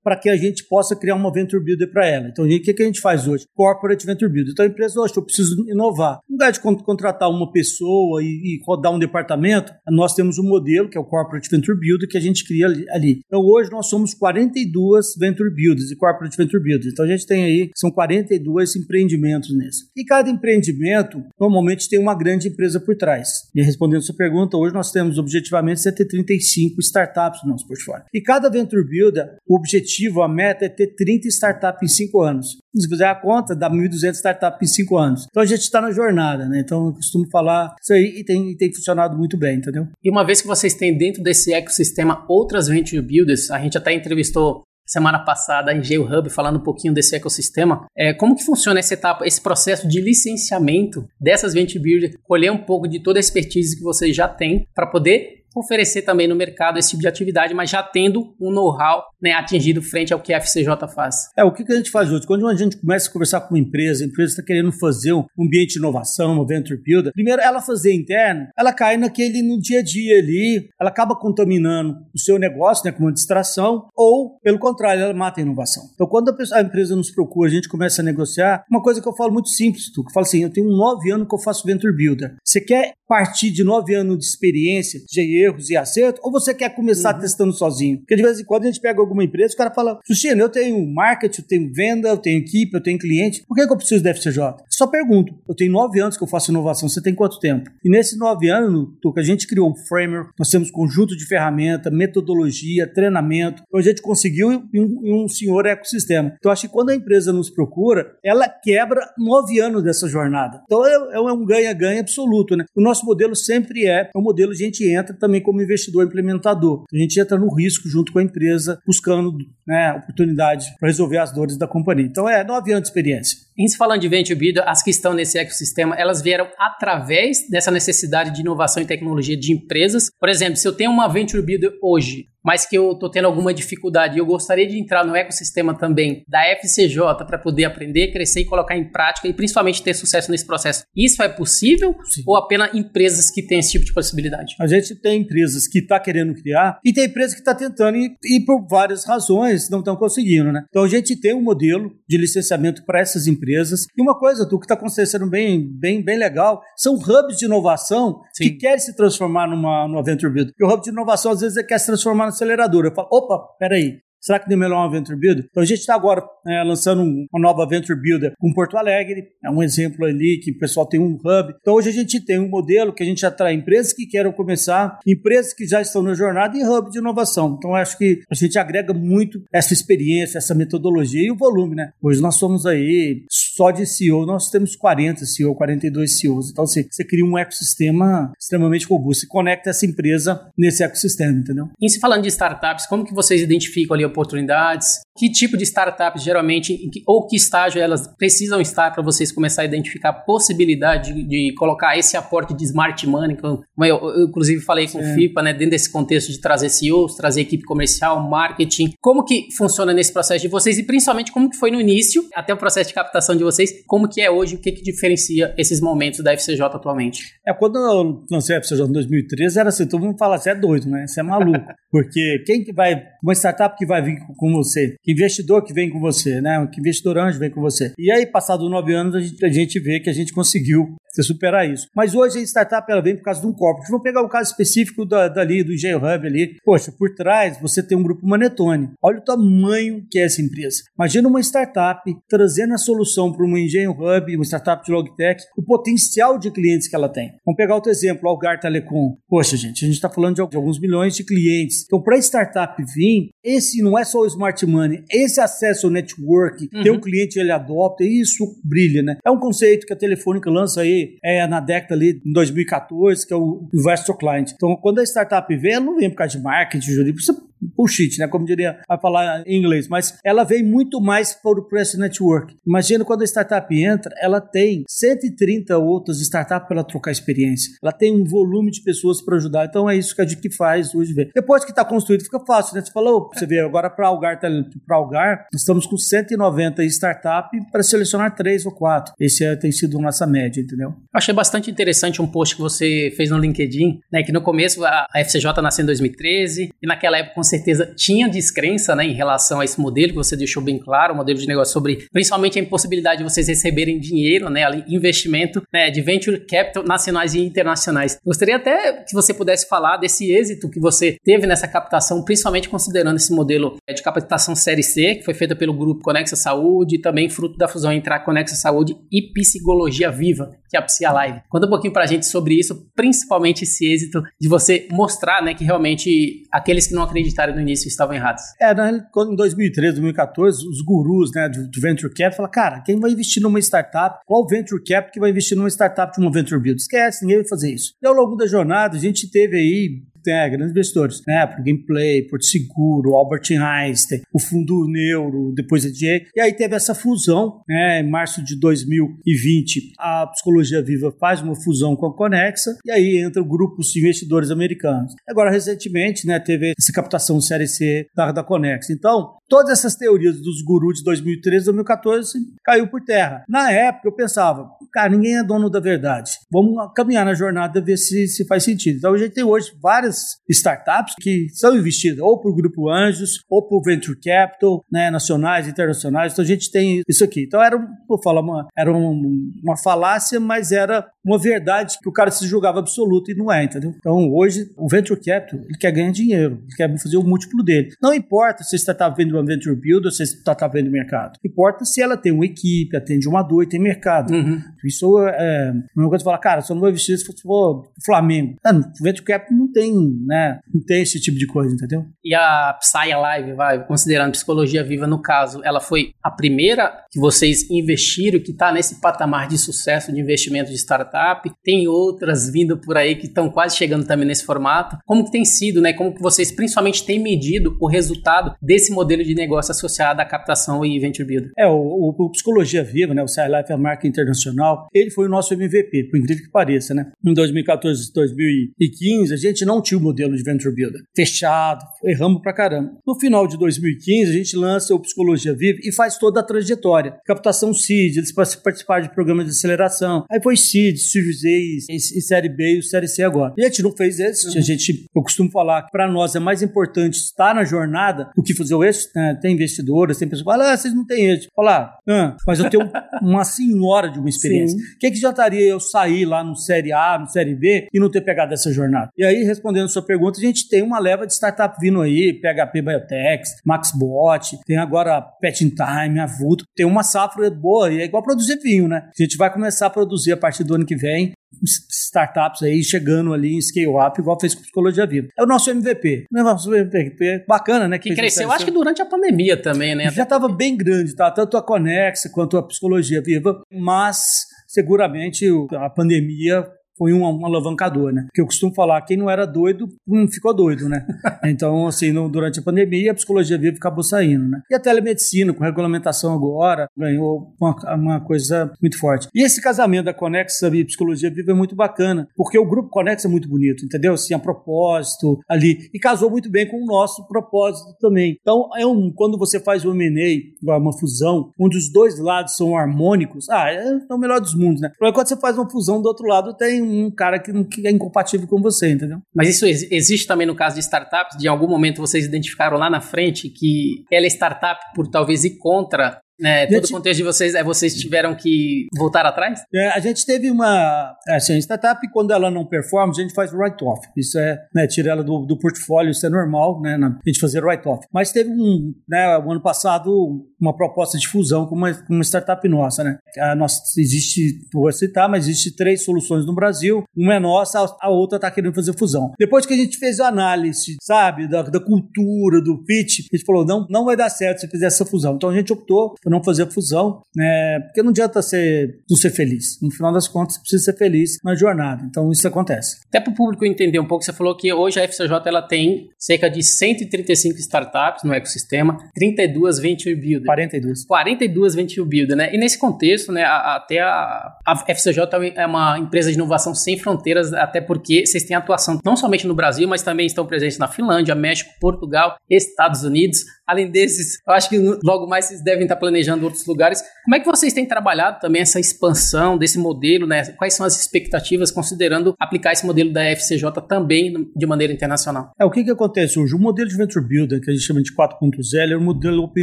para 0.02 0.16
que 0.16 0.28
a 0.28 0.36
gente 0.36 0.64
possa 0.64 0.96
criar 0.96 1.14
uma 1.14 1.32
venture 1.32 1.62
builder 1.62 1.90
para 1.90 2.06
ela. 2.06 2.28
Então, 2.28 2.44
o 2.44 2.48
que, 2.48 2.72
que 2.72 2.82
a 2.82 2.86
gente 2.86 3.00
faz 3.00 3.28
hoje? 3.28 3.46
Corporate 3.54 4.06
venture 4.06 4.30
builder. 4.30 4.52
Então, 4.52 4.64
a 4.64 4.68
empresa, 4.68 5.00
hoje 5.00 5.14
eu 5.16 5.22
preciso 5.22 5.54
inovar. 5.68 6.20
No 6.28 6.34
lugar 6.34 6.52
de 6.52 6.60
contratar 6.82 7.30
uma 7.30 7.50
pessoa 7.50 8.22
e, 8.22 8.26
e 8.26 8.60
rodar 8.66 8.92
um 8.92 8.98
departamento, 8.98 9.72
nós 9.90 10.14
temos 10.14 10.38
um 10.38 10.48
modelo 10.48 10.88
que 10.88 10.96
é 10.96 11.00
o 11.00 11.04
Corporate 11.04 11.48
Venture 11.50 11.78
Builder 11.78 12.08
que 12.08 12.18
a 12.18 12.20
gente 12.20 12.44
cria 12.46 12.66
ali. 12.66 13.20
Então, 13.26 13.40
hoje 13.40 13.70
nós 13.70 13.86
somos 13.88 14.14
42 14.14 15.14
Venture 15.18 15.50
Builders 15.50 15.90
e 15.90 15.96
Corporate 15.96 16.36
Venture 16.36 16.62
Builders. 16.62 16.92
Então, 16.92 17.04
a 17.04 17.08
gente 17.08 17.26
tem 17.26 17.44
aí, 17.44 17.70
são 17.74 17.90
42 17.90 18.76
empreendimentos 18.76 19.54
nesse. 19.56 19.86
E 19.96 20.04
cada 20.04 20.30
empreendimento, 20.30 21.22
normalmente, 21.38 21.88
tem 21.88 21.98
uma 21.98 22.14
grande 22.14 22.48
empresa 22.48 22.80
por 22.80 22.96
trás. 22.96 23.48
E 23.54 23.62
respondendo 23.62 24.02
sua 24.02 24.16
pergunta, 24.16 24.56
hoje 24.56 24.74
nós 24.74 24.90
temos 24.90 25.18
objetivamente 25.18 25.80
135 25.80 26.80
startups 26.80 27.42
no 27.44 27.50
nosso 27.50 27.66
portfólio. 27.66 28.04
E 28.12 28.20
cada 28.20 28.48
Venture 28.48 28.84
Builder, 28.84 29.36
o 29.46 29.56
objetivo, 29.56 30.22
a 30.22 30.28
meta 30.28 30.64
é 30.64 30.68
ter 30.68 30.94
30 30.94 31.28
startups 31.28 31.82
em 31.82 32.06
5 32.06 32.22
anos. 32.22 32.58
Se 32.74 32.88
fizer 32.88 33.06
a 33.06 33.14
conta, 33.14 33.54
dá 33.54 33.70
1.200 33.70 34.14
startups 34.14 34.70
em 34.70 34.72
5 34.72 34.98
anos. 34.98 35.26
Então, 35.28 35.42
a 35.42 35.46
gente 35.46 35.60
está 35.60 35.80
na 35.80 35.90
jornada, 35.90 36.48
né? 36.48 36.60
Então, 36.60 36.71
eu 36.72 36.92
costumo 36.94 37.28
falar 37.30 37.74
isso 37.80 37.92
aí 37.92 38.20
e 38.20 38.24
tem, 38.24 38.56
tem 38.56 38.72
funcionado 38.72 39.16
muito 39.16 39.36
bem, 39.36 39.56
entendeu? 39.56 39.86
E 40.02 40.10
uma 40.10 40.24
vez 40.24 40.40
que 40.40 40.46
vocês 40.46 40.74
têm 40.74 40.96
dentro 40.96 41.22
desse 41.22 41.52
ecossistema 41.52 42.24
outras 42.28 42.68
venture 42.68 43.00
builders, 43.00 43.50
a 43.50 43.58
gente 43.58 43.76
até 43.78 43.92
entrevistou 43.92 44.64
semana 44.86 45.18
passada 45.18 45.70
a 45.70 45.74
Engenho 45.74 46.02
Hub 46.02 46.28
falando 46.28 46.58
um 46.58 46.62
pouquinho 46.62 46.92
desse 46.92 47.16
ecossistema. 47.16 47.86
É, 47.96 48.12
como 48.12 48.36
que 48.36 48.44
funciona 48.44 48.80
essa 48.80 48.94
etapa, 48.94 49.26
esse 49.26 49.40
processo 49.40 49.88
de 49.88 50.00
licenciamento 50.00 51.06
dessas 51.20 51.54
venture 51.54 51.78
builders, 51.78 52.14
colher 52.24 52.50
um 52.50 52.58
pouco 52.58 52.88
de 52.88 53.00
toda 53.00 53.18
a 53.18 53.20
expertise 53.20 53.76
que 53.76 53.82
vocês 53.82 54.14
já 54.14 54.28
têm 54.28 54.66
para 54.74 54.86
poder 54.86 55.41
oferecer 55.54 56.02
também 56.02 56.28
no 56.28 56.34
mercado 56.34 56.78
esse 56.78 56.90
tipo 56.90 57.02
de 57.02 57.08
atividade, 57.08 57.54
mas 57.54 57.70
já 57.70 57.82
tendo 57.82 58.34
um 58.40 58.50
know-how 58.50 59.04
né, 59.20 59.32
atingido 59.32 59.82
frente 59.82 60.12
ao 60.12 60.20
que 60.20 60.32
a 60.32 60.40
FCJ 60.40 60.88
faz. 60.94 61.16
É, 61.36 61.44
o 61.44 61.52
que, 61.52 61.64
que 61.64 61.72
a 61.72 61.76
gente 61.76 61.90
faz 61.90 62.10
hoje? 62.10 62.26
Quando 62.26 62.46
a 62.48 62.54
gente 62.54 62.76
começa 62.76 63.08
a 63.08 63.12
conversar 63.12 63.40
com 63.42 63.54
uma 63.54 63.60
empresa, 63.60 64.04
a 64.04 64.06
empresa 64.06 64.32
está 64.32 64.42
querendo 64.42 64.72
fazer 64.72 65.12
um 65.12 65.24
ambiente 65.38 65.74
de 65.74 65.78
inovação, 65.78 66.34
uma 66.34 66.46
venture 66.46 66.80
builder, 66.82 67.12
primeiro 67.12 67.40
ela 67.40 67.60
fazer 67.60 67.92
interno, 67.92 68.48
ela 68.58 68.72
cai 68.72 68.96
naquele 68.96 69.42
no 69.42 69.60
dia 69.60 69.80
a 69.80 69.82
dia 69.82 70.18
ali, 70.18 70.68
ela 70.80 70.90
acaba 70.90 71.14
contaminando 71.14 71.96
o 72.14 72.18
seu 72.18 72.38
negócio, 72.38 72.84
né, 72.84 72.92
com 72.92 73.04
uma 73.04 73.12
distração, 73.12 73.88
ou, 73.96 74.38
pelo 74.42 74.58
contrário, 74.58 75.02
ela 75.02 75.14
mata 75.14 75.40
a 75.40 75.42
inovação. 75.42 75.84
Então, 75.94 76.06
quando 76.06 76.30
a, 76.30 76.36
pessoa, 76.36 76.60
a 76.60 76.62
empresa 76.62 76.96
nos 76.96 77.10
procura, 77.10 77.50
a 77.50 77.54
gente 77.54 77.68
começa 77.68 78.02
a 78.02 78.04
negociar, 78.04 78.64
uma 78.70 78.82
coisa 78.82 79.00
que 79.00 79.08
eu 79.08 79.14
falo 79.14 79.32
muito 79.32 79.48
simples, 79.48 79.90
tu, 79.92 80.02
que 80.02 80.10
eu 80.10 80.14
falo 80.14 80.26
assim, 80.26 80.42
eu 80.42 80.52
tenho 80.52 80.68
nove 80.68 81.10
anos 81.10 81.28
que 81.28 81.34
eu 81.34 81.38
faço 81.38 81.66
venture 81.66 81.94
builder. 81.94 82.36
Você 82.44 82.60
quer 82.60 82.92
partir 83.08 83.50
de 83.50 83.62
nove 83.62 83.94
anos 83.94 84.18
de 84.18 84.24
experiência, 84.24 84.98
de 84.98 85.20
erros 85.42 85.70
e 85.70 85.76
acertos, 85.76 86.20
ou 86.24 86.30
você 86.30 86.54
quer 86.54 86.74
começar 86.74 87.14
uhum. 87.14 87.20
testando 87.20 87.52
sozinho? 87.52 87.98
Porque 87.98 88.16
de 88.16 88.22
vez 88.22 88.40
em 88.40 88.44
quando 88.44 88.64
a 88.64 88.66
gente 88.66 88.80
pega 88.80 89.00
alguma 89.00 89.24
empresa, 89.24 89.54
o 89.54 89.56
cara 89.56 89.70
fala, 89.70 89.98
Justino, 90.06 90.40
eu 90.40 90.48
tenho 90.48 90.86
marketing, 90.86 91.40
eu 91.40 91.46
tenho 91.46 91.72
venda, 91.72 92.08
eu 92.08 92.18
tenho 92.18 92.38
equipe, 92.38 92.74
eu 92.74 92.82
tenho 92.82 92.98
cliente, 92.98 93.44
por 93.46 93.54
que, 93.54 93.66
que 93.66 93.72
eu 93.72 93.76
preciso 93.76 94.02
da 94.02 94.10
FCJ? 94.10 94.56
Só 94.70 94.86
pergunto, 94.86 95.34
eu 95.48 95.54
tenho 95.54 95.72
nove 95.72 96.00
anos 96.00 96.16
que 96.16 96.22
eu 96.22 96.28
faço 96.28 96.50
inovação, 96.50 96.88
você 96.88 97.02
tem 97.02 97.14
quanto 97.14 97.38
tempo? 97.38 97.70
E 97.84 97.90
nesses 97.90 98.18
nove 98.18 98.48
anos, 98.48 98.88
Tuca, 99.00 99.20
a 99.20 99.24
gente 99.24 99.46
criou 99.46 99.70
um 99.70 99.74
framework, 99.74 100.30
nós 100.38 100.50
temos 100.50 100.70
conjunto 100.70 101.16
de 101.16 101.26
ferramenta, 101.26 101.90
metodologia, 101.90 102.86
treinamento, 102.86 103.62
então 103.66 103.80
a 103.80 103.82
gente 103.82 104.00
conseguiu 104.02 104.52
em 104.52 104.80
um, 104.80 105.24
um 105.24 105.28
senhor 105.28 105.66
ecossistema. 105.66 106.34
Então 106.38 106.52
acho 106.52 106.62
que 106.62 106.72
quando 106.72 106.90
a 106.90 106.94
empresa 106.94 107.32
nos 107.32 107.50
procura, 107.50 108.16
ela 108.24 108.48
quebra 108.48 109.00
nove 109.18 109.60
anos 109.60 109.82
dessa 109.82 110.08
jornada. 110.08 110.62
Então 110.64 110.86
é, 110.86 111.16
é 111.16 111.20
um 111.20 111.44
ganha-ganha 111.44 112.00
absoluto, 112.00 112.56
né? 112.56 112.64
O 112.74 112.82
nosso 112.82 113.04
modelo 113.04 113.34
sempre 113.34 113.86
é, 113.86 114.10
é 114.14 114.18
um 114.18 114.22
modelo 114.22 114.52
a 114.52 114.54
gente 114.54 114.88
entra 114.88 115.16
também 115.16 115.31
como 115.40 115.62
investidor 115.62 116.04
implementador. 116.04 116.84
A 116.92 116.96
gente 116.96 117.18
entra 117.20 117.38
no 117.38 117.52
risco 117.54 117.88
junto 117.88 118.12
com 118.12 118.18
a 118.18 118.22
empresa, 118.22 118.80
buscando 118.86 119.36
né, 119.66 119.92
oportunidade 119.92 120.66
para 120.78 120.88
resolver 120.88 121.18
as 121.18 121.32
dores 121.32 121.56
da 121.56 121.66
companhia. 121.66 122.06
Então 122.06 122.28
é 122.28 122.44
nove 122.44 122.72
anos 122.72 122.82
de 122.82 122.88
experiência. 122.88 123.38
Em 123.56 123.68
se 123.68 123.76
falando 123.76 124.00
de 124.00 124.08
venture 124.08 124.38
builder, 124.38 124.64
as 124.66 124.82
que 124.82 124.90
estão 124.90 125.12
nesse 125.12 125.38
ecossistema, 125.38 125.94
elas 125.96 126.22
vieram 126.22 126.48
através 126.58 127.48
dessa 127.48 127.70
necessidade 127.70 128.34
de 128.34 128.40
inovação 128.40 128.82
e 128.82 128.86
tecnologia 128.86 129.36
de 129.36 129.52
empresas. 129.52 130.10
Por 130.18 130.28
exemplo, 130.28 130.56
se 130.56 130.66
eu 130.66 130.72
tenho 130.72 130.90
uma 130.90 131.08
venture 131.08 131.42
builder 131.42 131.72
hoje, 131.82 132.26
mas 132.44 132.66
que 132.66 132.76
eu 132.76 132.92
estou 132.92 133.10
tendo 133.10 133.26
alguma 133.26 133.54
dificuldade 133.54 134.16
e 134.16 134.18
eu 134.18 134.26
gostaria 134.26 134.66
de 134.66 134.78
entrar 134.78 135.04
no 135.04 135.14
ecossistema 135.14 135.76
também 135.76 136.24
da 136.28 136.44
FCJ 136.56 137.24
para 137.26 137.38
poder 137.38 137.64
aprender, 137.64 138.12
crescer 138.12 138.40
e 138.40 138.44
colocar 138.44 138.76
em 138.76 138.90
prática 138.90 139.28
e 139.28 139.32
principalmente 139.32 139.82
ter 139.82 139.94
sucesso 139.94 140.30
nesse 140.30 140.46
processo. 140.46 140.84
Isso 140.96 141.22
é 141.22 141.28
possível 141.28 141.94
Sim. 142.04 142.22
ou 142.26 142.36
apenas 142.36 142.74
empresas 142.74 143.30
que 143.30 143.42
têm 143.42 143.58
esse 143.58 143.72
tipo 143.72 143.84
de 143.84 143.92
possibilidade? 143.92 144.54
A 144.60 144.66
gente 144.66 144.94
tem 144.96 145.20
empresas 145.20 145.68
que 145.68 145.78
estão 145.78 145.96
tá 145.96 146.02
querendo 146.02 146.34
criar 146.34 146.78
e 146.84 146.92
tem 146.92 147.04
empresas 147.04 147.34
que 147.34 147.40
estão 147.40 147.54
tá 147.54 147.58
tentando 147.58 147.96
e, 147.96 148.16
e, 148.24 148.44
por 148.44 148.66
várias 148.68 149.04
razões 149.04 149.68
não 149.70 149.78
estão 149.78 149.96
conseguindo, 149.96 150.50
né? 150.52 150.64
Então 150.68 150.84
a 150.84 150.88
gente 150.88 151.16
tem 151.20 151.34
um 151.34 151.42
modelo 151.42 151.92
de 152.08 152.16
licenciamento 152.16 152.84
para 152.84 153.00
essas 153.00 153.26
empresas 153.26 153.86
e 153.96 154.02
uma 154.02 154.18
coisa, 154.18 154.48
tu 154.48 154.58
que 154.58 154.64
está 154.64 154.74
acontecendo 154.74 155.28
bem, 155.28 155.68
bem, 155.78 156.02
bem 156.02 156.18
legal, 156.18 156.62
são 156.76 156.94
hubs 156.94 157.36
de 157.36 157.44
inovação 157.44 158.20
Sim. 158.32 158.44
que 158.44 158.50
querem 158.56 158.78
se 158.78 158.96
transformar 158.96 159.46
numa, 159.46 159.86
numa 159.86 160.02
venture 160.02 160.32
build. 160.32 160.52
Porque 160.52 160.64
o 160.64 160.68
hub 160.68 160.82
de 160.82 160.90
inovação 160.90 161.32
às 161.32 161.40
vezes 161.40 161.64
quer 161.66 161.78
se 161.78 161.86
transformar 161.86 162.31
aceleradora. 162.32 162.88
Eu 162.88 162.94
falo, 162.94 163.08
opa, 163.10 163.38
peraí, 163.58 164.00
Será 164.22 164.38
que 164.38 164.52
é 164.52 164.56
melhor 164.56 164.76
uma 164.76 164.90
Venture 164.90 165.18
Builder? 165.18 165.46
Então 165.50 165.64
a 165.64 165.66
gente 165.66 165.80
está 165.80 165.96
agora 165.96 166.22
é, 166.46 166.62
lançando 166.62 167.02
uma 167.02 167.40
nova 167.40 167.66
Venture 167.66 168.00
Builder 168.00 168.34
com 168.38 168.52
Porto 168.52 168.76
Alegre. 168.76 169.24
É 169.44 169.50
um 169.50 169.60
exemplo 169.60 170.04
ali 170.04 170.38
que 170.40 170.52
o 170.52 170.58
pessoal 170.58 170.86
tem 170.86 171.00
um 171.00 171.14
hub. 171.14 171.54
Então 171.60 171.74
hoje 171.74 171.88
a 171.88 171.92
gente 171.92 172.24
tem 172.24 172.38
um 172.38 172.48
modelo 172.48 172.92
que 172.92 173.02
a 173.02 173.06
gente 173.06 173.26
atrai 173.26 173.52
empresas 173.52 173.92
que 173.92 174.06
querem 174.06 174.30
começar, 174.30 175.00
empresas 175.04 175.52
que 175.52 175.66
já 175.66 175.82
estão 175.82 176.04
na 176.04 176.14
jornada 176.14 176.56
e 176.56 176.62
hub 176.62 176.88
de 176.88 176.98
inovação. 176.98 177.56
Então 177.58 177.74
acho 177.74 177.98
que 177.98 178.20
a 178.30 178.34
gente 178.34 178.56
agrega 178.56 178.94
muito 178.94 179.42
essa 179.52 179.72
experiência, 179.72 180.38
essa 180.38 180.54
metodologia 180.54 181.26
e 181.26 181.32
o 181.32 181.36
volume, 181.36 181.74
né? 181.74 181.90
Hoje 182.00 182.20
nós 182.20 182.36
somos 182.36 182.64
aí 182.64 183.24
só 183.28 183.72
de 183.72 183.84
CEO, 183.84 184.24
nós 184.24 184.50
temos 184.50 184.76
40 184.76 185.26
CEO, 185.26 185.54
42 185.56 186.18
CEOs. 186.20 186.50
Então 186.50 186.64
você, 186.64 186.86
você 186.88 187.04
cria 187.04 187.24
um 187.24 187.36
ecossistema 187.36 188.32
extremamente 188.40 188.86
robusto 188.86 189.24
e 189.24 189.28
conecta 189.28 189.70
essa 189.70 189.84
empresa 189.84 190.48
nesse 190.56 190.84
ecossistema, 190.84 191.32
entendeu? 191.32 191.68
E 191.80 191.88
se 191.90 191.98
falando 191.98 192.22
de 192.22 192.28
startups, 192.28 192.86
como 192.86 193.04
que 193.04 193.12
vocês 193.12 193.42
identificam 193.42 193.94
ali 193.94 194.04
oportunidades? 194.12 195.00
Que 195.16 195.30
tipo 195.30 195.56
de 195.56 195.64
startups 195.64 196.22
geralmente, 196.22 196.78
ou 197.06 197.26
que 197.26 197.36
estágio 197.36 197.80
elas 197.80 198.08
precisam 198.16 198.60
estar 198.60 198.90
para 198.92 199.02
vocês 199.02 199.30
começar 199.30 199.62
a 199.62 199.64
identificar 199.64 200.10
a 200.10 200.12
possibilidade 200.12 201.12
de, 201.12 201.22
de, 201.24 201.54
colocar 201.54 201.98
esse 201.98 202.16
aporte 202.16 202.54
de 202.54 202.64
smart 202.64 203.06
money, 203.06 203.36
como 203.36 203.62
eu, 203.78 203.98
eu 203.98 204.24
inclusive 204.24 204.62
falei 204.62 204.86
com 204.86 205.02
Sim. 205.02 205.10
o 205.10 205.14
FIPA, 205.14 205.42
né, 205.42 205.52
dentro 205.52 205.70
desse 205.70 205.90
contexto 205.90 206.30
de 206.30 206.40
trazer 206.40 206.70
CEOs, 206.70 207.14
trazer 207.14 207.42
equipe 207.42 207.64
comercial, 207.64 208.20
marketing. 208.28 208.92
Como 209.00 209.24
que 209.24 209.48
funciona 209.56 209.92
nesse 209.92 210.12
processo 210.12 210.40
de 210.40 210.48
vocês 210.48 210.78
e 210.78 210.82
principalmente 210.82 211.32
como 211.32 211.50
que 211.50 211.56
foi 211.56 211.70
no 211.70 211.80
início, 211.80 212.24
até 212.34 212.54
o 212.54 212.56
processo 212.56 212.88
de 212.88 212.94
captação 212.94 213.36
de 213.36 213.44
vocês, 213.44 213.70
como 213.86 214.08
que 214.08 214.20
é 214.20 214.30
hoje, 214.30 214.56
o 214.56 214.58
que 214.58 214.72
que 214.72 214.82
diferencia 214.82 215.54
esses 215.58 215.80
momentos 215.80 216.20
da 216.22 216.32
FCJ 216.32 216.62
atualmente? 216.64 217.22
É, 217.46 217.52
quando 217.52 217.76
eu 217.76 218.24
lancei 218.30 218.56
a 218.56 218.62
FCJ 218.62 218.86
em 218.86 218.92
2013, 218.92 219.58
era 219.58 219.68
assim, 219.68 219.86
todo 219.86 220.04
mundo 220.04 220.18
fala, 220.18 220.38
você 220.38 220.50
é 220.50 220.54
doido, 220.54 220.88
né? 220.88 221.06
Você 221.06 221.20
é 221.20 221.22
maluco. 221.22 221.66
Porque 221.90 222.42
quem 222.46 222.64
que 222.64 222.72
vai, 222.72 223.02
uma 223.22 223.34
startup 223.34 223.76
que 223.76 223.86
vai 223.86 224.01
vir 224.02 224.18
com 224.36 224.52
você? 224.52 224.96
Que 225.02 225.12
investidor 225.12 225.64
que 225.64 225.72
vem 225.72 225.90
com 225.90 226.00
você, 226.00 226.40
né? 226.40 226.68
Que 226.72 226.80
investidor 226.80 227.18
anjo 227.18 227.38
vem 227.38 227.50
com 227.50 227.60
você? 227.60 227.92
E 227.98 228.10
aí, 228.10 228.26
passados 228.26 228.70
nove 228.70 228.94
anos, 228.94 229.14
a 229.14 229.20
gente, 229.20 229.44
a 229.44 229.48
gente 229.48 229.80
vê 229.80 230.00
que 230.00 230.10
a 230.10 230.12
gente 230.12 230.32
conseguiu 230.32 230.96
você 231.12 231.22
superar 231.22 231.68
isso. 231.68 231.88
Mas 231.94 232.14
hoje 232.14 232.38
a 232.38 232.42
startup 232.42 232.90
ela 232.90 233.02
vem 233.02 233.16
por 233.16 233.22
causa 233.22 233.40
de 233.40 233.46
um 233.46 233.52
corpo. 233.52 233.82
Vamos 233.88 234.02
pegar 234.02 234.22
um 234.22 234.28
caso 234.28 234.50
específico 234.50 235.04
da, 235.04 235.28
dali, 235.28 235.62
do 235.62 235.72
Engenho 235.72 235.98
Hub 235.98 236.26
ali. 236.26 236.56
Poxa, 236.64 236.92
por 236.92 237.14
trás 237.14 237.60
você 237.60 237.82
tem 237.82 237.96
um 237.96 238.02
grupo 238.02 238.26
Manetone. 238.26 238.90
Olha 239.02 239.18
o 239.18 239.24
tamanho 239.24 240.04
que 240.10 240.18
é 240.18 240.24
essa 240.24 240.40
empresa. 240.40 240.82
Imagina 240.98 241.28
uma 241.28 241.40
startup 241.40 242.02
trazendo 242.28 242.74
a 242.74 242.78
solução 242.78 243.32
para 243.32 243.44
uma 243.44 243.60
Engenho 243.60 243.92
Hub, 243.92 244.36
uma 244.36 244.44
startup 244.44 244.84
de 244.84 244.92
Logitech, 244.92 245.44
o 245.56 245.62
potencial 245.62 246.38
de 246.38 246.50
clientes 246.50 246.88
que 246.88 246.96
ela 246.96 247.08
tem. 247.08 247.32
Vamos 247.44 247.56
pegar 247.56 247.74
outro 247.74 247.90
exemplo, 247.90 248.28
Algar 248.28 248.58
Telecom. 248.58 249.16
Poxa, 249.28 249.56
gente, 249.56 249.84
a 249.84 249.86
gente 249.86 249.96
está 249.96 250.08
falando 250.08 250.36
de 250.36 250.56
alguns 250.56 250.80
milhões 250.80 251.14
de 251.14 251.24
clientes. 251.24 251.84
Então, 251.84 252.02
para 252.02 252.16
a 252.16 252.18
startup 252.18 252.82
vir, 252.94 253.30
esse 253.44 253.82
não 253.82 253.98
é 253.98 254.04
só 254.04 254.20
o 254.20 254.26
smart 254.26 254.64
money, 254.66 255.04
esse 255.10 255.40
acesso 255.40 255.86
ao 255.86 255.92
network, 255.92 256.68
uhum. 256.72 256.82
tem 256.82 256.92
um 256.92 257.00
cliente 257.00 257.38
ele 257.38 257.50
adopta, 257.50 258.04
isso 258.04 258.44
brilha, 258.64 259.02
né? 259.02 259.18
É 259.24 259.30
um 259.30 259.38
conceito 259.38 259.86
que 259.86 259.92
a 259.92 259.96
Telefônica 259.96 260.50
lança 260.50 260.80
aí 260.80 261.01
é, 261.22 261.46
na 261.46 261.60
década 261.60 261.94
ali, 261.94 262.20
em 262.24 262.32
2014, 262.32 263.26
que 263.26 263.32
é 263.32 263.36
o 263.36 263.68
Investor 263.72 264.16
Client. 264.16 264.52
Então, 264.54 264.76
quando 264.76 265.00
a 265.00 265.02
startup 265.04 265.54
vem, 265.56 265.74
ela 265.74 265.84
não 265.84 265.96
vem 265.96 266.10
por 266.10 266.16
causa 266.16 266.36
de 266.36 266.42
marketing, 266.42 266.90
jurídico, 266.90 267.51
bullshit, 267.76 268.18
né? 268.18 268.28
Como 268.28 268.44
diria 268.44 268.80
a 268.88 268.98
falar 268.98 269.42
em 269.46 269.58
inglês, 269.58 269.88
mas 269.88 270.18
ela 270.24 270.44
vem 270.44 270.62
muito 270.62 271.00
mais 271.00 271.32
para 271.32 271.60
o 271.60 271.68
Press 271.68 271.94
Network. 271.94 272.54
Imagina 272.66 273.04
quando 273.04 273.22
a 273.22 273.26
startup 273.26 273.74
entra, 273.74 274.14
ela 274.20 274.40
tem 274.40 274.84
130 274.88 275.78
outras 275.78 276.20
startups 276.20 276.68
para 276.68 276.84
trocar 276.84 277.10
experiência. 277.10 277.72
Ela 277.82 277.92
tem 277.92 278.12
um 278.14 278.24
volume 278.24 278.70
de 278.70 278.82
pessoas 278.82 279.22
para 279.22 279.36
ajudar. 279.36 279.66
Então 279.66 279.88
é 279.88 279.96
isso 279.96 280.14
que 280.14 280.22
a 280.22 280.26
gente 280.26 280.54
faz 280.54 280.94
hoje. 280.94 281.12
Vê. 281.12 281.30
Depois 281.34 281.64
que 281.64 281.70
está 281.70 281.84
construído, 281.84 282.24
fica 282.24 282.40
fácil, 282.40 282.74
né? 282.74 282.82
Você 282.82 282.92
falou, 282.92 283.30
você 283.32 283.46
vê, 283.46 283.60
agora 283.60 283.90
para 283.90 284.06
Algar, 284.06 284.40
tá, 284.40 284.48
para 284.86 284.96
Algar, 284.96 285.46
estamos 285.54 285.86
com 285.86 285.96
190 285.96 286.84
startups 286.84 287.60
para 287.70 287.82
selecionar 287.82 288.34
três 288.34 288.64
ou 288.66 288.72
quatro. 288.72 289.14
Esse 289.18 289.44
é, 289.44 289.56
tem 289.56 289.70
sido 289.70 289.98
nossa 289.98 290.26
média, 290.26 290.60
entendeu? 290.60 290.94
Achei 291.12 291.34
bastante 291.34 291.70
interessante 291.70 292.20
um 292.20 292.26
post 292.26 292.56
que 292.56 292.60
você 292.60 293.12
fez 293.16 293.30
no 293.30 293.38
LinkedIn, 293.38 294.00
né? 294.12 294.22
Que 294.22 294.32
no 294.32 294.40
começo 294.40 294.84
a 294.84 295.06
FCJ 295.16 295.60
nasceu 295.62 295.82
em 295.82 295.86
2013 295.86 296.70
e 296.82 296.86
naquela 296.86 297.18
época 297.18 297.34
certeza 297.56 297.92
tinha 297.96 298.28
descrença 298.28 298.94
né, 298.94 299.04
em 299.04 299.12
relação 299.12 299.60
a 299.60 299.64
esse 299.64 299.80
modelo 299.80 300.10
que 300.10 300.16
você 300.16 300.36
deixou 300.36 300.62
bem 300.62 300.78
claro, 300.78 301.14
o 301.14 301.16
modelo 301.16 301.38
de 301.38 301.46
negócio 301.46 301.72
sobre 301.72 302.06
principalmente 302.12 302.58
a 302.58 302.62
impossibilidade 302.62 303.18
de 303.18 303.24
vocês 303.24 303.48
receberem 303.48 303.98
dinheiro, 303.98 304.48
né, 304.50 304.62
investimento 304.88 305.62
né, 305.72 305.90
de 305.90 306.00
venture 306.00 306.44
capital 306.46 306.84
nacionais 306.84 307.34
e 307.34 307.40
internacionais. 307.40 308.18
Gostaria 308.24 308.56
até 308.56 309.04
que 309.04 309.14
você 309.14 309.34
pudesse 309.34 309.68
falar 309.68 309.96
desse 309.96 310.30
êxito 310.30 310.70
que 310.70 310.80
você 310.80 311.16
teve 311.24 311.46
nessa 311.46 311.68
captação, 311.68 312.24
principalmente 312.24 312.68
considerando 312.68 313.16
esse 313.16 313.32
modelo 313.32 313.76
é, 313.88 313.92
de 313.92 314.02
captação 314.02 314.54
série 314.54 314.82
C, 314.82 315.16
que 315.16 315.24
foi 315.24 315.34
feita 315.34 315.54
pelo 315.56 315.74
grupo 315.74 316.02
Conexa 316.02 316.36
Saúde, 316.36 316.96
e 316.96 317.00
também 317.00 317.28
fruto 317.28 317.56
da 317.56 317.68
fusão 317.68 317.92
entre 317.92 318.12
a 318.12 318.18
Conexa 318.18 318.54
Saúde 318.54 318.96
e 319.10 319.32
Psicologia 319.32 320.10
Viva, 320.10 320.50
que 320.68 320.76
é 320.76 320.80
a 320.80 320.82
Psia 320.82 321.12
Live. 321.12 321.40
Conta 321.48 321.66
um 321.66 321.70
pouquinho 321.70 321.92
pra 321.92 322.06
gente 322.06 322.26
sobre 322.26 322.54
isso, 322.54 322.86
principalmente 322.94 323.62
esse 323.62 323.86
êxito 323.86 324.22
de 324.40 324.48
você 324.48 324.86
mostrar 324.90 325.42
né, 325.42 325.54
que 325.54 325.64
realmente 325.64 326.44
aqueles 326.52 326.86
que 326.86 326.94
não 326.94 327.02
acreditaram 327.02 327.41
no 327.50 327.60
início 327.60 327.88
estavam 327.88 328.14
errados. 328.14 328.42
É, 328.60 328.74
quando 329.10 329.32
em 329.32 329.36
2013, 329.36 329.94
2014, 329.94 330.68
os 330.68 330.82
gurus 330.82 331.30
né, 331.34 331.48
do, 331.48 331.68
do 331.68 331.80
Venture 331.80 332.12
Cap 332.14 332.36
falaram, 332.36 332.52
cara, 332.52 332.80
quem 332.82 333.00
vai 333.00 333.10
investir 333.10 333.42
numa 333.42 333.58
startup? 333.58 334.20
Qual 334.26 334.46
Venture 334.46 334.82
Cap 334.84 335.10
que 335.10 335.18
vai 335.18 335.30
investir 335.30 335.56
numa 335.56 335.68
startup 335.68 336.12
de 336.12 336.20
uma 336.20 336.30
Venture 336.30 336.60
Build? 336.60 336.80
Esquece, 336.80 337.22
ninguém 337.22 337.38
vai 337.38 337.48
fazer 337.48 337.72
isso. 337.72 337.94
E 338.00 338.06
ao 338.06 338.14
longo 338.14 338.36
da 338.36 338.46
jornada, 338.46 338.96
a 338.96 339.00
gente 339.00 339.30
teve 339.30 339.56
aí 339.56 340.02
né, 340.26 340.48
grandes 340.48 340.70
investidores, 340.70 341.22
né? 341.26 341.46
Por 341.46 341.62
Gameplay, 341.64 342.22
Porto 342.22 342.44
Seguro, 342.44 343.14
Albert 343.14 343.42
Einstein, 343.50 344.22
o 344.32 344.38
Fundo 344.38 344.86
Neuro, 344.88 345.52
depois 345.54 345.84
a 345.84 345.88
DA. 345.88 346.24
E 346.34 346.40
aí 346.40 346.52
teve 346.52 346.74
essa 346.74 346.94
fusão, 346.94 347.62
né? 347.68 348.00
Em 348.00 348.08
março 348.08 348.42
de 348.44 348.58
2020, 348.58 349.92
a 349.98 350.26
Psicologia 350.28 350.82
Viva 350.82 351.14
faz 351.18 351.40
uma 351.40 351.54
fusão 351.54 351.96
com 351.96 352.06
a 352.06 352.16
Conexa 352.16 352.76
e 352.84 352.90
aí 352.90 353.18
entra 353.18 353.42
o 353.42 353.44
grupo 353.44 353.82
de 353.82 354.00
investidores 354.00 354.50
americanos. 354.50 355.14
Agora, 355.28 355.50
recentemente, 355.50 356.26
né, 356.26 356.38
teve 356.38 356.72
essa 356.78 356.92
captação 356.92 357.40
série 357.40 357.66
C 357.66 358.06
da, 358.14 358.32
da 358.32 358.44
Conexa. 358.44 358.92
Então, 358.92 359.36
todas 359.48 359.78
essas 359.78 359.94
teorias 359.94 360.40
dos 360.40 360.62
gurus 360.62 360.98
de 360.98 361.04
2013, 361.04 361.66
2014 361.66 362.38
caiu 362.64 362.88
por 362.88 363.02
terra. 363.02 363.44
Na 363.48 363.70
época, 363.70 364.08
eu 364.08 364.12
pensava, 364.12 364.68
cara, 364.92 365.10
ninguém 365.10 365.38
é 365.38 365.44
dono 365.44 365.68
da 365.68 365.80
verdade. 365.80 366.32
Vamos 366.50 366.74
caminhar 366.94 367.24
na 367.24 367.34
jornada 367.34 367.80
ver 367.80 367.96
se, 367.96 368.26
se 368.28 368.46
faz 368.46 368.64
sentido. 368.64 368.98
Então, 368.98 369.14
a 369.14 369.18
gente 369.18 369.34
tem 369.34 369.44
hoje 369.44 369.72
várias 369.80 370.11
startups 370.48 371.14
que 371.20 371.48
são 371.50 371.76
investidas 371.76 372.20
ou 372.20 372.40
por 372.40 372.54
Grupo 372.54 372.88
Anjos, 372.88 373.42
ou 373.48 373.66
por 373.66 373.82
Venture 373.82 374.18
Capital, 374.18 374.84
né, 374.90 375.10
nacionais, 375.10 375.68
internacionais. 375.68 376.32
Então, 376.32 376.44
a 376.44 376.48
gente 376.48 376.70
tem 376.70 377.02
isso 377.08 377.24
aqui. 377.24 377.42
Então, 377.42 377.62
era, 377.62 377.76
vou 378.08 378.20
falar, 378.22 378.40
uma, 378.40 378.68
era 378.76 378.92
uma, 378.92 379.28
uma 379.62 379.76
falácia, 379.76 380.38
mas 380.38 380.72
era 380.72 381.06
uma 381.24 381.38
verdade 381.38 381.98
que 382.00 382.08
o 382.08 382.12
cara 382.12 382.30
se 382.30 382.46
julgava 382.46 382.78
absoluto 382.78 383.30
e 383.30 383.34
não 383.34 383.50
é, 383.52 383.64
entendeu? 383.64 383.94
Então, 383.96 384.30
hoje, 384.32 384.70
o 384.76 384.88
Venture 384.88 385.20
Capital, 385.20 385.60
ele 385.60 385.78
quer 385.78 385.92
ganhar 385.92 386.12
dinheiro, 386.12 386.62
ele 386.66 386.76
quer 386.76 386.98
fazer 386.98 387.16
o 387.16 387.22
múltiplo 387.22 387.62
dele. 387.62 387.90
Não 388.02 388.12
importa 388.12 388.62
se 388.64 388.78
você 388.78 388.90
está 388.90 389.08
vendo 389.08 389.32
uma 389.32 389.44
Venture 389.44 389.76
Builder 389.76 390.06
ou 390.06 390.10
se 390.10 390.26
você 390.26 390.36
está 390.36 390.68
vendo 390.68 390.90
mercado. 390.90 391.38
Importa 391.44 391.84
se 391.84 392.00
ela 392.00 392.16
tem 392.16 392.32
uma 392.32 392.44
equipe, 392.44 392.96
atende 392.96 393.28
uma 393.28 393.42
dor 393.42 393.62
e 393.62 393.68
tem 393.68 393.80
mercado. 393.80 394.32
Uhum. 394.32 394.60
Isso 394.84 395.18
é 395.20 395.72
uma 395.96 396.08
coisa 396.08 396.18
de 396.18 396.24
falar, 396.24 396.38
cara, 396.38 396.60
só 396.60 396.74
não 396.74 396.80
vou 396.80 396.90
investir 396.90 397.16
se 397.18 397.24
for 397.24 397.90
Flamengo. 398.04 398.56
Ah, 398.64 398.72
Venture 399.00 399.24
Capital 399.24 399.56
não 399.56 399.70
tem, 399.70 399.92
né? 400.02 400.60
Não 400.72 400.80
tem 400.84 401.02
esse 401.02 401.20
tipo 401.20 401.38
de 401.38 401.46
coisa, 401.46 401.74
entendeu? 401.74 402.04
E 402.24 402.34
a 402.34 402.76
Psy 402.80 403.14
Live, 403.14 403.52
vai, 403.54 403.86
considerando 403.86 404.32
psicologia 404.32 404.82
viva 404.82 405.06
no 405.06 405.20
caso, 405.20 405.60
ela 405.64 405.80
foi 405.80 406.12
a 406.22 406.30
primeira 406.30 406.92
que 407.10 407.20
vocês 407.20 407.70
investiram, 407.70 408.40
que 408.40 408.52
está 408.52 408.72
nesse 408.72 409.00
patamar 409.00 409.48
de 409.48 409.58
sucesso 409.58 410.12
de 410.12 410.20
investimento 410.20 410.70
de 410.70 410.76
startup. 410.76 411.50
Tem 411.62 411.86
outras 411.86 412.50
vindo 412.50 412.78
por 412.78 412.96
aí 412.96 413.16
que 413.16 413.26
estão 413.26 413.50
quase 413.50 413.76
chegando 413.76 414.06
também 414.06 414.26
nesse 414.26 414.44
formato. 414.44 414.96
Como 415.06 415.24
que 415.24 415.30
tem 415.30 415.44
sido, 415.44 415.80
né? 415.80 415.92
Como 415.92 416.14
que 416.14 416.22
vocês 416.22 416.50
principalmente 416.50 417.04
têm 417.04 417.22
medido 417.22 417.76
o 417.80 417.88
resultado 417.88 418.54
desse 418.60 418.92
modelo 418.92 419.22
de 419.22 419.34
negócio 419.34 419.72
associado 419.72 420.20
à 420.20 420.24
captação 420.24 420.84
e 420.84 420.98
venture 420.98 421.26
builder? 421.26 421.52
É, 421.58 421.66
o, 421.66 421.74
o, 421.74 422.14
o 422.18 422.30
Psicologia 422.30 422.82
Viva, 422.82 423.14
né? 423.14 423.22
O 423.22 423.26
Psy 423.26 423.42
Life 423.42 423.70
é 423.70 423.74
a 423.74 423.78
marca 423.78 424.06
internacional. 424.06 424.88
Ele 424.92 425.10
foi 425.10 425.26
o 425.26 425.30
nosso 425.30 425.54
MVP, 425.54 426.04
por 426.04 426.18
incrível 426.18 426.44
que 426.44 426.50
pareça, 426.50 426.94
né? 426.94 427.12
Em 427.24 427.34
2014, 427.34 428.12
2015, 428.12 429.34
a 429.34 429.36
gente 429.36 429.64
não 429.64 429.82
tinha 429.82 429.91
o 429.96 430.00
modelo 430.00 430.36
de 430.36 430.42
venture 430.42 430.74
builder 430.74 431.02
fechado, 431.14 431.84
erramos 432.04 432.42
pra 432.42 432.52
caramba. 432.52 432.92
No 433.06 433.18
final 433.18 433.46
de 433.46 433.58
2015, 433.58 434.30
a 434.30 434.34
gente 434.34 434.56
lança 434.56 434.94
o 434.94 435.00
Psicologia 435.00 435.54
Viva 435.54 435.78
e 435.82 435.92
faz 435.92 436.16
toda 436.18 436.40
a 436.40 436.42
trajetória. 436.42 437.16
Captação 437.24 437.72
seed, 437.72 438.16
eles 438.16 438.32
participaram 438.32 439.02
de 439.02 439.14
programas 439.14 439.46
de 439.46 439.52
aceleração. 439.52 440.24
Aí 440.30 440.42
foi 440.42 440.56
seed, 440.56 440.96
Series 440.96 441.44
A 441.44 441.48
e, 441.48 441.96
e 441.96 442.20
série 442.20 442.48
B 442.48 442.78
e 442.78 442.82
série 442.82 443.08
C 443.08 443.22
agora. 443.22 443.54
E 443.56 443.62
a 443.62 443.68
gente 443.68 443.82
não 443.82 443.92
fez 443.92 444.18
esse. 444.18 444.48
Uhum. 444.48 444.58
A 444.58 444.60
gente, 444.60 445.06
eu 445.14 445.22
costumo 445.22 445.50
falar 445.50 445.82
que 445.82 445.90
para 445.90 446.10
nós 446.10 446.34
é 446.34 446.40
mais 446.40 446.62
importante 446.62 447.14
estar 447.14 447.54
na 447.54 447.64
jornada 447.64 448.30
do 448.36 448.42
que 448.42 448.54
fazer 448.54 448.74
o 448.74 448.84
êxito. 448.84 449.12
Né? 449.14 449.38
Tem 449.40 449.54
investidores, 449.54 450.18
tem 450.18 450.28
pessoas 450.28 450.44
que 450.44 450.52
falam, 450.52 450.72
ah, 450.72 450.76
vocês 450.76 450.94
não 450.94 451.06
têm 451.06 451.30
êxito. 451.30 451.52
Falar, 451.54 451.96
ah, 452.08 452.36
mas 452.46 452.58
eu 452.58 452.70
tenho 452.70 452.90
uma 453.20 453.44
senhora 453.44 454.08
de 454.08 454.18
uma 454.18 454.28
experiência. 454.28 454.76
O 454.76 454.98
que, 454.98 455.06
é 455.06 455.10
que 455.10 455.16
já 455.16 455.30
estaria 455.30 455.68
eu 455.68 455.80
sair 455.80 456.24
lá 456.24 456.42
no 456.42 456.56
Série 456.56 456.92
A, 456.92 457.18
no 457.18 457.28
Série 457.28 457.54
B 457.54 457.88
e 457.92 458.00
não 458.00 458.10
ter 458.10 458.20
pegado 458.20 458.54
essa 458.54 458.72
jornada? 458.72 459.10
E 459.16 459.24
aí, 459.24 459.42
respondendo 459.44 459.81
a 459.84 459.88
sua 459.88 460.02
pergunta, 460.02 460.38
a 460.38 460.42
gente 460.42 460.68
tem 460.68 460.82
uma 460.82 460.98
leva 460.98 461.26
de 461.26 461.34
startup 461.34 461.76
vindo 461.80 462.00
aí, 462.00 462.32
PHP 462.32 462.82
Biotech, 462.82 463.42
MaxBot, 463.64 464.58
tem 464.66 464.76
agora 464.76 465.20
Pet 465.40 465.64
in 465.64 465.70
Time, 465.70 466.20
Avulto, 466.20 466.64
tem 466.74 466.86
uma 466.86 467.02
safra 467.02 467.50
boa 467.50 467.92
e 467.92 468.00
é 468.00 468.04
igual 468.04 468.22
produzir 468.22 468.58
vinho, 468.60 468.88
né? 468.88 469.08
A 469.18 469.22
gente 469.22 469.36
vai 469.36 469.52
começar 469.52 469.86
a 469.86 469.90
produzir 469.90 470.32
a 470.32 470.36
partir 470.36 470.64
do 470.64 470.74
ano 470.74 470.86
que 470.86 470.96
vem 470.96 471.32
startups 471.64 472.62
aí 472.62 472.82
chegando 472.82 473.32
ali 473.32 473.54
em 473.54 473.60
scale 473.60 473.88
up, 473.88 474.20
igual 474.20 474.38
fez 474.40 474.54
com 474.54 474.62
Psicologia 474.62 475.06
Viva. 475.06 475.28
É 475.38 475.42
o 475.42 475.46
nosso 475.46 475.70
MVP. 475.70 476.26
O 476.32 476.42
nosso 476.42 476.74
MVP 476.74 477.44
bacana, 477.46 477.86
né? 477.86 477.98
Que, 477.98 478.10
que 478.10 478.16
cresceu, 478.16 478.50
acho 478.50 478.64
que 478.64 478.70
durante 478.70 479.02
a 479.02 479.06
pandemia 479.06 479.56
também, 479.56 479.94
né? 479.94 480.10
Já 480.10 480.22
estava 480.22 480.48
bem 480.48 480.76
grande, 480.76 481.14
tá? 481.14 481.30
Tanto 481.30 481.56
a 481.56 481.62
Conexa 481.62 482.28
quanto 482.30 482.56
a 482.56 482.66
Psicologia 482.66 483.22
Viva, 483.22 483.62
mas 483.70 484.46
seguramente 484.66 485.46
a 485.72 485.90
pandemia 485.90 486.66
foi 486.96 487.12
um, 487.12 487.22
um 487.24 487.46
alavancador, 487.46 488.12
né? 488.12 488.24
Porque 488.26 488.40
eu 488.40 488.46
costumo 488.46 488.74
falar, 488.74 489.02
quem 489.02 489.16
não 489.16 489.30
era 489.30 489.46
doido, 489.46 489.88
não 490.06 490.28
ficou 490.28 490.54
doido, 490.54 490.88
né? 490.88 491.06
então, 491.44 491.86
assim, 491.86 492.12
no, 492.12 492.28
durante 492.28 492.60
a 492.60 492.62
pandemia, 492.62 493.12
a 493.12 493.14
psicologia 493.14 493.58
viva 493.58 493.76
acabou 493.76 494.02
saindo, 494.02 494.48
né? 494.48 494.60
E 494.70 494.74
a 494.74 494.80
telemedicina, 494.80 495.52
com 495.52 495.64
regulamentação 495.64 496.34
agora, 496.34 496.88
ganhou 496.96 497.54
uma, 497.60 497.94
uma 497.94 498.20
coisa 498.20 498.72
muito 498.80 498.98
forte. 498.98 499.28
E 499.34 499.42
esse 499.42 499.60
casamento 499.60 500.06
da 500.06 500.14
Conexa 500.14 500.68
e 500.68 500.84
Psicologia 500.84 501.30
Viva 501.30 501.52
é 501.52 501.54
muito 501.54 501.74
bacana, 501.74 502.28
porque 502.36 502.58
o 502.58 502.68
grupo 502.68 502.90
Conexa 502.90 503.26
é 503.26 503.30
muito 503.30 503.48
bonito, 503.48 503.84
entendeu? 503.84 504.14
Assim, 504.14 504.34
a 504.34 504.38
propósito 504.38 505.38
ali. 505.48 505.88
E 505.92 505.98
casou 505.98 506.30
muito 506.30 506.50
bem 506.50 506.68
com 506.68 506.82
o 506.82 506.86
nosso 506.86 507.26
propósito 507.26 507.94
também. 508.00 508.36
Então, 508.40 508.68
é 508.76 508.86
um, 508.86 509.10
quando 509.12 509.38
você 509.38 509.58
faz 509.58 509.84
um 509.84 509.94
M&A, 509.94 510.76
uma 510.78 510.92
fusão, 510.98 511.50
onde 511.58 511.76
os 511.76 511.90
dois 511.90 512.18
lados 512.18 512.56
são 512.56 512.76
harmônicos, 512.76 513.48
ah, 513.48 513.70
é, 513.70 513.98
é 514.10 514.14
o 514.14 514.18
melhor 514.18 514.40
dos 514.40 514.54
mundos, 514.54 514.80
né? 514.80 514.90
Porque 514.98 515.12
quando 515.12 515.28
você 515.28 515.36
faz 515.36 515.56
uma 515.56 515.68
fusão, 515.70 516.02
do 516.02 516.06
outro 516.06 516.26
lado 516.26 516.54
tem 516.56 516.81
um 516.82 517.10
cara 517.10 517.38
que, 517.38 517.52
que 517.64 517.86
é 517.86 517.90
incompatível 517.90 518.46
com 518.46 518.60
você, 518.60 518.90
entendeu? 518.90 519.18
Mas 519.34 519.48
isso 519.48 519.66
existe 519.66 520.26
também 520.26 520.46
no 520.46 520.54
caso 520.54 520.74
de 520.74 520.80
startups? 520.80 521.38
De 521.38 521.48
algum 521.48 521.68
momento 521.68 522.00
vocês 522.00 522.24
identificaram 522.24 522.76
lá 522.76 522.90
na 522.90 523.00
frente 523.00 523.48
que 523.48 524.04
ela 524.10 524.26
é 524.26 524.28
startup 524.28 524.80
por 524.94 525.08
talvez 525.08 525.44
ir 525.44 525.58
contra 525.58 526.20
é, 526.42 526.66
todo 526.66 526.74
gente, 526.74 526.92
o 526.92 526.96
contexto 526.96 527.18
de 527.18 527.24
vocês 527.24 527.54
é 527.54 527.62
vocês 527.62 527.94
tiveram 527.94 528.34
que 528.34 528.86
voltar 528.96 529.24
atrás? 529.26 529.62
É, 529.74 529.88
a 529.88 530.00
gente 530.00 530.24
teve 530.24 530.50
uma 530.50 531.16
assim, 531.28 531.54
a 531.54 531.58
startup, 531.58 532.00
quando 532.12 532.32
ela 532.32 532.50
não 532.50 532.64
performa, 532.64 533.12
a 533.12 533.20
gente 533.20 533.34
faz 533.34 533.52
write-off. 533.52 534.00
Isso 534.16 534.38
é, 534.38 534.58
né, 534.74 534.86
tira 534.86 535.10
ela 535.10 535.22
do, 535.22 535.44
do 535.46 535.58
portfólio, 535.58 536.10
isso 536.10 536.26
é 536.26 536.30
normal, 536.30 536.80
né, 536.80 536.98
a 537.02 537.28
gente 537.28 537.40
fazer 537.40 537.64
write-off. 537.64 538.06
Mas 538.12 538.32
teve 538.32 538.50
um, 538.50 538.94
né, 539.08 539.38
o 539.38 539.50
ano 539.50 539.60
passado, 539.60 540.46
uma 540.60 540.76
proposta 540.76 541.18
de 541.18 541.28
fusão 541.28 541.66
com 541.66 541.74
uma, 541.74 541.94
com 541.94 542.14
uma 542.14 542.24
startup 542.24 542.66
nossa, 542.68 543.04
né? 543.04 543.18
A 543.38 543.54
nossa, 543.54 543.82
existe, 544.00 544.60
vou 544.72 544.90
citar, 544.92 545.28
mas 545.28 545.48
existe 545.48 545.74
três 545.74 546.04
soluções 546.04 546.46
no 546.46 546.54
Brasil, 546.54 547.04
uma 547.16 547.34
é 547.34 547.40
nossa, 547.40 547.78
a 548.00 548.10
outra 548.10 548.36
está 548.36 548.50
querendo 548.50 548.74
fazer 548.74 548.96
fusão. 548.96 549.32
Depois 549.38 549.66
que 549.66 549.74
a 549.74 549.76
gente 549.76 549.98
fez 549.98 550.20
a 550.20 550.28
análise, 550.28 550.96
sabe, 551.02 551.48
da, 551.48 551.62
da 551.62 551.80
cultura, 551.80 552.60
do 552.62 552.82
pitch, 552.84 553.20
a 553.20 553.36
gente 553.36 553.44
falou, 553.44 553.64
não, 553.64 553.86
não 553.88 554.04
vai 554.04 554.16
dar 554.16 554.28
certo 554.28 554.60
se 554.60 554.68
fizer 554.68 554.86
essa 554.86 555.04
fusão. 555.04 555.34
Então 555.34 555.50
a 555.50 555.54
gente 555.54 555.72
optou 555.72 556.14
não 556.32 556.42
fazer 556.42 556.66
fusão, 556.66 557.22
né? 557.36 557.80
Porque 557.86 558.02
não 558.02 558.10
adianta 558.10 558.42
ser, 558.42 559.00
não 559.08 559.16
ser 559.16 559.30
feliz. 559.30 559.80
No 559.80 559.90
final 559.90 560.12
das 560.12 560.26
contas, 560.26 560.56
você 560.56 560.60
precisa 560.60 560.84
ser 560.84 560.98
feliz 560.98 561.38
na 561.44 561.54
jornada. 561.54 562.02
Então 562.04 562.30
isso 562.30 562.46
acontece. 562.48 563.00
Até 563.08 563.20
para 563.20 563.32
o 563.32 563.36
público 563.36 563.64
entender 563.64 563.98
um 563.98 564.06
pouco, 564.06 564.24
você 564.24 564.32
falou 564.32 564.56
que 564.56 564.72
hoje 564.72 564.98
a 565.00 565.04
FCJ 565.04 565.42
ela 565.46 565.62
tem 565.62 566.08
cerca 566.18 566.48
de 566.48 566.62
135 566.62 567.58
startups 567.58 568.24
no 568.24 568.32
ecossistema, 568.32 568.96
32 569.14 569.78
venture 569.78 570.14
builders. 570.14 570.46
42. 570.46 571.04
42 571.04 571.74
venture 571.74 572.08
builders, 572.08 572.38
né? 572.38 572.54
E 572.54 572.58
nesse 572.58 572.78
contexto, 572.78 573.30
né, 573.30 573.44
até 573.44 574.00
a, 574.00 574.56
a 574.66 574.84
FCJ 574.88 575.52
é 575.54 575.66
uma 575.66 575.98
empresa 575.98 576.30
de 576.30 576.36
inovação 576.36 576.74
sem 576.74 576.98
fronteiras, 576.98 577.52
até 577.52 577.80
porque 577.80 578.24
vocês 578.26 578.44
têm 578.44 578.56
atuação 578.56 578.98
não 579.04 579.16
somente 579.16 579.46
no 579.46 579.54
Brasil, 579.54 579.86
mas 579.88 580.02
também 580.02 580.26
estão 580.26 580.46
presentes 580.46 580.78
na 580.78 580.88
Finlândia, 580.88 581.34
México, 581.34 581.70
Portugal, 581.80 582.36
Estados 582.48 583.02
Unidos. 583.04 583.40
Além 583.66 583.90
desses, 583.90 584.38
eu 584.46 584.52
acho 584.54 584.68
que 584.68 584.78
logo 585.02 585.26
mais 585.26 585.46
vocês 585.46 585.62
devem 585.62 585.84
estar 585.84 585.96
planejando 585.96 586.11
outros 586.44 586.66
lugares. 586.66 587.02
Como 587.24 587.36
é 587.36 587.40
que 587.40 587.46
vocês 587.46 587.72
têm 587.72 587.86
trabalhado 587.86 588.40
também 588.40 588.62
essa 588.62 588.80
expansão 588.80 589.56
desse 589.56 589.78
modelo, 589.78 590.26
né? 590.26 590.44
Quais 590.52 590.74
são 590.74 590.84
as 590.84 591.00
expectativas 591.00 591.70
considerando 591.70 592.34
aplicar 592.38 592.72
esse 592.72 592.84
modelo 592.84 593.12
da 593.12 593.24
FCJ 593.36 593.70
também 593.88 594.50
de 594.54 594.66
maneira 594.66 594.92
internacional? 594.92 595.50
É, 595.58 595.64
o 595.64 595.70
que 595.70 595.84
que 595.84 595.90
acontece 595.90 596.38
hoje? 596.38 596.54
O 596.54 596.58
modelo 596.58 596.88
de 596.88 596.96
Venture 596.96 597.26
Builder, 597.26 597.60
que 597.60 597.70
a 597.70 597.74
gente 597.74 597.84
chama 597.84 598.02
de 598.02 598.14
4.0, 598.14 598.90
é 598.90 598.96
o 598.96 599.00
modelo 599.00 599.44
Open 599.44 599.62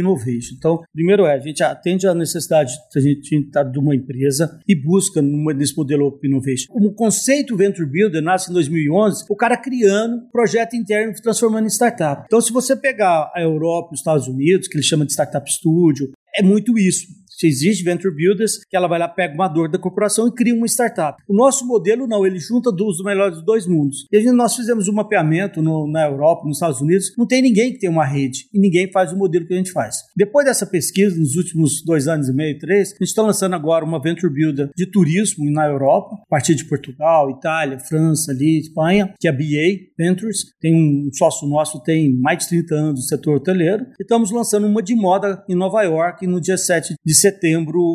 Innovation. 0.00 0.54
Então, 0.56 0.80
primeiro 0.92 1.26
é, 1.26 1.34
a 1.34 1.38
gente 1.38 1.62
atende 1.62 2.06
a 2.06 2.14
necessidade 2.14 2.72
a 2.94 3.00
gente 3.00 3.50
de 3.72 3.78
uma 3.78 3.94
empresa 3.94 4.58
e 4.66 4.74
busca 4.74 5.20
nesse 5.22 5.76
modelo 5.76 6.06
Open 6.06 6.30
Innovation. 6.30 6.66
O 6.70 6.92
conceito 6.92 7.56
Venture 7.56 7.88
Builder 7.88 8.22
nasce 8.22 8.50
em 8.50 8.54
2011, 8.54 9.24
o 9.28 9.36
cara 9.36 9.56
criando 9.56 10.28
projeto 10.32 10.74
interno 10.74 11.12
transformando 11.22 11.66
em 11.66 11.70
startup. 11.70 12.22
Então, 12.26 12.40
se 12.40 12.52
você 12.52 12.76
pegar 12.76 13.30
a 13.34 13.40
Europa, 13.40 13.90
os 13.92 14.00
Estados 14.00 14.26
Unidos, 14.26 14.68
que 14.68 14.76
ele 14.76 14.82
chama 14.82 15.04
de 15.04 15.12
Startup 15.12 15.48
Studio, 15.50 16.10
é 16.36 16.42
muito 16.42 16.78
isso. 16.78 17.19
Existe 17.46 17.84
Venture 17.84 18.14
Builders, 18.14 18.64
que 18.68 18.76
ela 18.76 18.88
vai 18.88 18.98
lá, 18.98 19.08
pega 19.08 19.34
uma 19.34 19.48
dor 19.48 19.70
da 19.70 19.78
corporação 19.78 20.28
e 20.28 20.32
cria 20.32 20.54
uma 20.54 20.66
startup. 20.66 21.22
O 21.28 21.34
nosso 21.34 21.66
modelo 21.66 22.06
não, 22.06 22.26
ele 22.26 22.38
junta 22.38 22.70
dos 22.72 23.02
melhores 23.02 23.36
dos 23.36 23.44
dois 23.44 23.66
mundos. 23.66 24.06
E 24.10 24.20
gente, 24.20 24.32
nós 24.32 24.54
fizemos 24.54 24.88
um 24.88 24.92
mapeamento 24.92 25.62
no, 25.62 25.90
na 25.90 26.06
Europa, 26.06 26.46
nos 26.46 26.56
Estados 26.56 26.80
Unidos, 26.80 27.12
não 27.16 27.26
tem 27.26 27.42
ninguém 27.42 27.72
que 27.72 27.78
tem 27.78 27.90
uma 27.90 28.04
rede 28.04 28.46
e 28.52 28.58
ninguém 28.58 28.90
faz 28.90 29.12
o 29.12 29.16
modelo 29.16 29.46
que 29.46 29.54
a 29.54 29.56
gente 29.56 29.72
faz. 29.72 29.96
Depois 30.16 30.46
dessa 30.46 30.66
pesquisa, 30.66 31.18
nos 31.18 31.36
últimos 31.36 31.82
dois 31.84 32.08
anos 32.08 32.28
e 32.28 32.32
meio, 32.32 32.58
três, 32.58 32.88
a 32.88 32.92
gente 32.92 33.08
está 33.08 33.22
lançando 33.22 33.54
agora 33.54 33.84
uma 33.84 34.00
Venture 34.00 34.32
Builder 34.32 34.70
de 34.76 34.86
turismo 34.86 35.50
na 35.50 35.66
Europa, 35.66 36.16
a 36.16 36.26
partir 36.28 36.54
de 36.54 36.64
Portugal, 36.64 37.30
Itália, 37.30 37.78
França, 37.78 38.32
ali, 38.32 38.58
Espanha, 38.58 39.14
que 39.18 39.28
é 39.28 39.30
a 39.30 39.34
BA 39.34 39.90
Ventures. 39.98 40.44
Tem 40.60 40.74
um 40.74 41.10
sócio 41.12 41.46
nosso, 41.48 41.82
tem 41.82 42.12
mais 42.12 42.38
de 42.38 42.48
30 42.48 42.74
anos 42.74 43.00
no 43.00 43.06
setor 43.06 43.36
hoteleiro. 43.36 43.84
E 43.98 44.02
estamos 44.02 44.30
lançando 44.30 44.66
uma 44.66 44.82
de 44.82 44.94
moda 44.94 45.44
em 45.48 45.54
Nova 45.54 45.82
York 45.82 46.26
no 46.26 46.40
dia 46.40 46.56
7 46.56 46.94
de 47.04 47.14
setembro, 47.14 47.29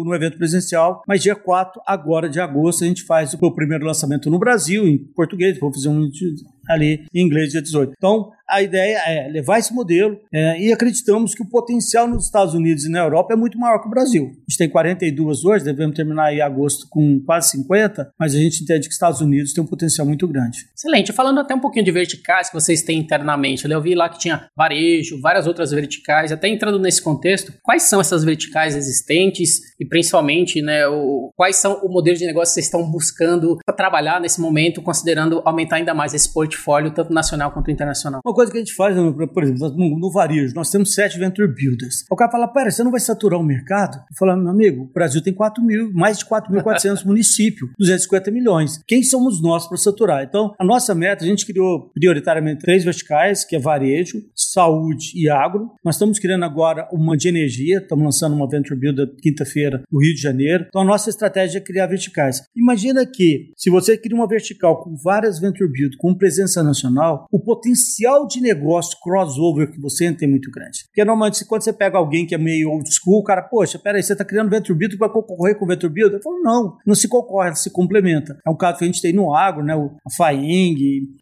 no 0.03 0.13
evento 0.13 0.37
presencial. 0.37 1.01
Mas 1.07 1.21
dia 1.21 1.35
4, 1.35 1.81
agora 1.85 2.29
de 2.29 2.39
agosto, 2.39 2.83
a 2.83 2.87
gente 2.87 3.03
faz 3.03 3.33
o 3.33 3.53
primeiro 3.53 3.85
lançamento 3.85 4.29
no 4.29 4.39
Brasil, 4.39 4.87
em 4.87 4.97
português. 4.97 5.59
Vou 5.59 5.73
fazer 5.73 5.89
um 5.89 6.09
ali 6.67 7.05
em 7.13 7.25
inglês 7.25 7.51
dia 7.51 7.61
18. 7.61 7.93
Então, 7.97 8.31
a 8.47 8.61
ideia 8.61 8.97
é 9.07 9.27
levar 9.27 9.57
esse 9.57 9.73
modelo 9.73 10.19
é, 10.31 10.61
e 10.61 10.71
acreditamos 10.71 11.33
que 11.33 11.41
o 11.41 11.49
potencial 11.49 12.07
nos 12.07 12.25
Estados 12.25 12.53
Unidos 12.53 12.85
e 12.85 12.89
na 12.89 12.99
Europa 12.99 13.33
é 13.33 13.35
muito 13.35 13.57
maior 13.57 13.79
que 13.79 13.87
o 13.87 13.89
Brasil. 13.89 14.25
A 14.25 14.51
gente 14.51 14.57
tem 14.57 14.69
42 14.69 15.45
hoje, 15.45 15.65
devemos 15.65 15.95
terminar 15.95 16.33
em 16.33 16.41
agosto 16.41 16.87
com 16.89 17.19
quase 17.25 17.51
50, 17.51 18.11
mas 18.19 18.35
a 18.35 18.37
gente 18.37 18.63
entende 18.63 18.81
que 18.81 18.89
os 18.89 18.95
Estados 18.95 19.21
Unidos 19.21 19.53
tem 19.53 19.63
um 19.63 19.67
potencial 19.67 20.05
muito 20.05 20.27
grande. 20.27 20.67
Excelente. 20.75 21.11
Falando 21.11 21.39
até 21.39 21.55
um 21.55 21.59
pouquinho 21.59 21.85
de 21.85 21.91
verticais 21.91 22.49
que 22.49 22.53
vocês 22.53 22.81
têm 22.81 22.99
internamente, 22.99 23.69
eu 23.69 23.81
vi 23.81 23.95
lá 23.95 24.09
que 24.09 24.19
tinha 24.19 24.47
varejo, 24.55 25.19
várias 25.19 25.47
outras 25.47 25.71
verticais, 25.71 26.31
até 26.31 26.47
entrando 26.47 26.79
nesse 26.79 27.01
contexto, 27.01 27.53
quais 27.63 27.83
são 27.83 27.99
essas 27.99 28.23
verticais 28.23 28.75
existentes 28.75 29.59
e 29.79 29.85
principalmente, 29.85 30.61
né, 30.61 30.87
o, 30.87 31.31
quais 31.35 31.55
são 31.57 31.79
o 31.83 31.89
modelo 31.89 32.17
de 32.17 32.25
negócio 32.25 32.51
que 32.51 32.55
vocês 32.55 32.65
estão 32.65 32.89
buscando 32.89 33.57
para 33.65 33.75
trabalhar 33.75 34.21
nesse 34.21 34.39
momento, 34.39 34.81
considerando 34.81 35.41
aumentar 35.43 35.77
ainda 35.77 35.93
mais 35.93 36.13
esse 36.13 36.31
portfólio, 36.31 36.54
tanto 36.93 37.13
nacional 37.13 37.51
quanto 37.51 37.71
internacional? 37.71 38.21
Uma 38.25 38.33
coisa 38.33 38.51
que 38.51 38.57
a 38.57 38.61
gente 38.61 38.73
faz, 38.73 38.95
por 39.33 39.43
exemplo, 39.43 39.69
no, 39.75 39.99
no 39.99 40.11
varejo, 40.11 40.53
nós 40.55 40.69
temos 40.69 40.93
sete 40.93 41.17
venture 41.17 41.47
builders. 41.47 42.05
O 42.09 42.15
cara 42.15 42.31
fala, 42.31 42.47
pera, 42.47 42.71
você 42.71 42.83
não 42.83 42.91
vai 42.91 42.99
saturar 42.99 43.39
o 43.39 43.43
mercado? 43.43 43.97
Eu 43.97 44.15
falo, 44.17 44.35
meu 44.35 44.51
amigo, 44.51 44.83
o 44.83 44.93
Brasil 44.93 45.21
tem 45.21 45.33
4 45.33 45.63
mil, 45.63 45.91
mais 45.93 46.19
de 46.19 46.25
4.400 46.25 47.05
municípios, 47.05 47.71
250 47.77 48.31
milhões. 48.31 48.81
Quem 48.87 49.03
somos 49.03 49.41
nós 49.41 49.67
para 49.67 49.77
saturar? 49.77 50.23
Então, 50.23 50.53
a 50.59 50.65
nossa 50.65 50.93
meta, 50.93 51.23
a 51.23 51.27
gente 51.27 51.45
criou 51.45 51.91
prioritariamente 51.93 52.61
três 52.61 52.83
verticais, 52.83 53.43
que 53.43 53.55
é 53.55 53.59
varejo, 53.59 54.23
saúde 54.35 55.11
e 55.15 55.29
agro. 55.29 55.71
Nós 55.83 55.95
estamos 55.95 56.19
criando 56.19 56.45
agora 56.45 56.87
uma 56.91 57.17
de 57.17 57.27
energia, 57.27 57.79
estamos 57.79 58.03
lançando 58.03 58.35
uma 58.35 58.49
venture 58.49 58.79
builder 58.79 59.07
quinta-feira 59.21 59.83
no 59.91 59.99
Rio 59.99 60.13
de 60.13 60.21
Janeiro. 60.21 60.65
Então, 60.67 60.81
a 60.81 60.85
nossa 60.85 61.09
estratégia 61.09 61.59
é 61.59 61.61
criar 61.61 61.87
verticais. 61.87 62.41
Imagina 62.55 63.05
que, 63.05 63.51
se 63.55 63.69
você 63.69 63.97
cria 63.97 64.15
uma 64.15 64.27
vertical 64.27 64.81
com 64.81 64.95
várias 64.95 65.39
venture 65.39 65.71
builds, 65.71 65.97
com 65.97 66.13
presença 66.13 66.44
nacional, 66.63 67.25
o 67.31 67.39
potencial 67.39 68.27
de 68.27 68.41
negócio 68.41 68.97
crossover 69.01 69.71
que 69.71 69.79
você 69.79 70.11
tem 70.13 70.27
é 70.27 70.31
muito 70.31 70.51
grande. 70.51 70.83
Porque 70.85 71.03
normalmente, 71.03 71.45
quando 71.45 71.63
você 71.63 71.73
pega 71.73 71.97
alguém 71.97 72.25
que 72.25 72.35
é 72.35 72.37
meio 72.37 72.69
old 72.69 72.89
school, 72.93 73.19
o 73.19 73.23
cara, 73.23 73.41
poxa, 73.41 73.79
peraí, 73.79 74.01
você 74.01 74.13
está 74.13 74.23
criando 74.23 74.49
Venture 74.49 74.77
Builder 74.77 74.97
para 74.97 75.09
concorrer 75.09 75.57
com 75.57 75.65
o 75.65 75.67
Venture? 75.67 75.93
Eu 75.95 76.21
falo, 76.21 76.41
não, 76.41 76.77
não 76.85 76.95
se 76.95 77.07
concorre, 77.07 77.55
se 77.55 77.69
complementa. 77.71 78.37
É 78.45 78.49
um 78.49 78.55
caso 78.55 78.79
que 78.79 78.83
a 78.83 78.87
gente 78.87 79.01
tem 79.01 79.13
no 79.13 79.33
agro, 79.33 79.63
né, 79.63 79.73
a 79.73 80.11
Faing, 80.15 80.75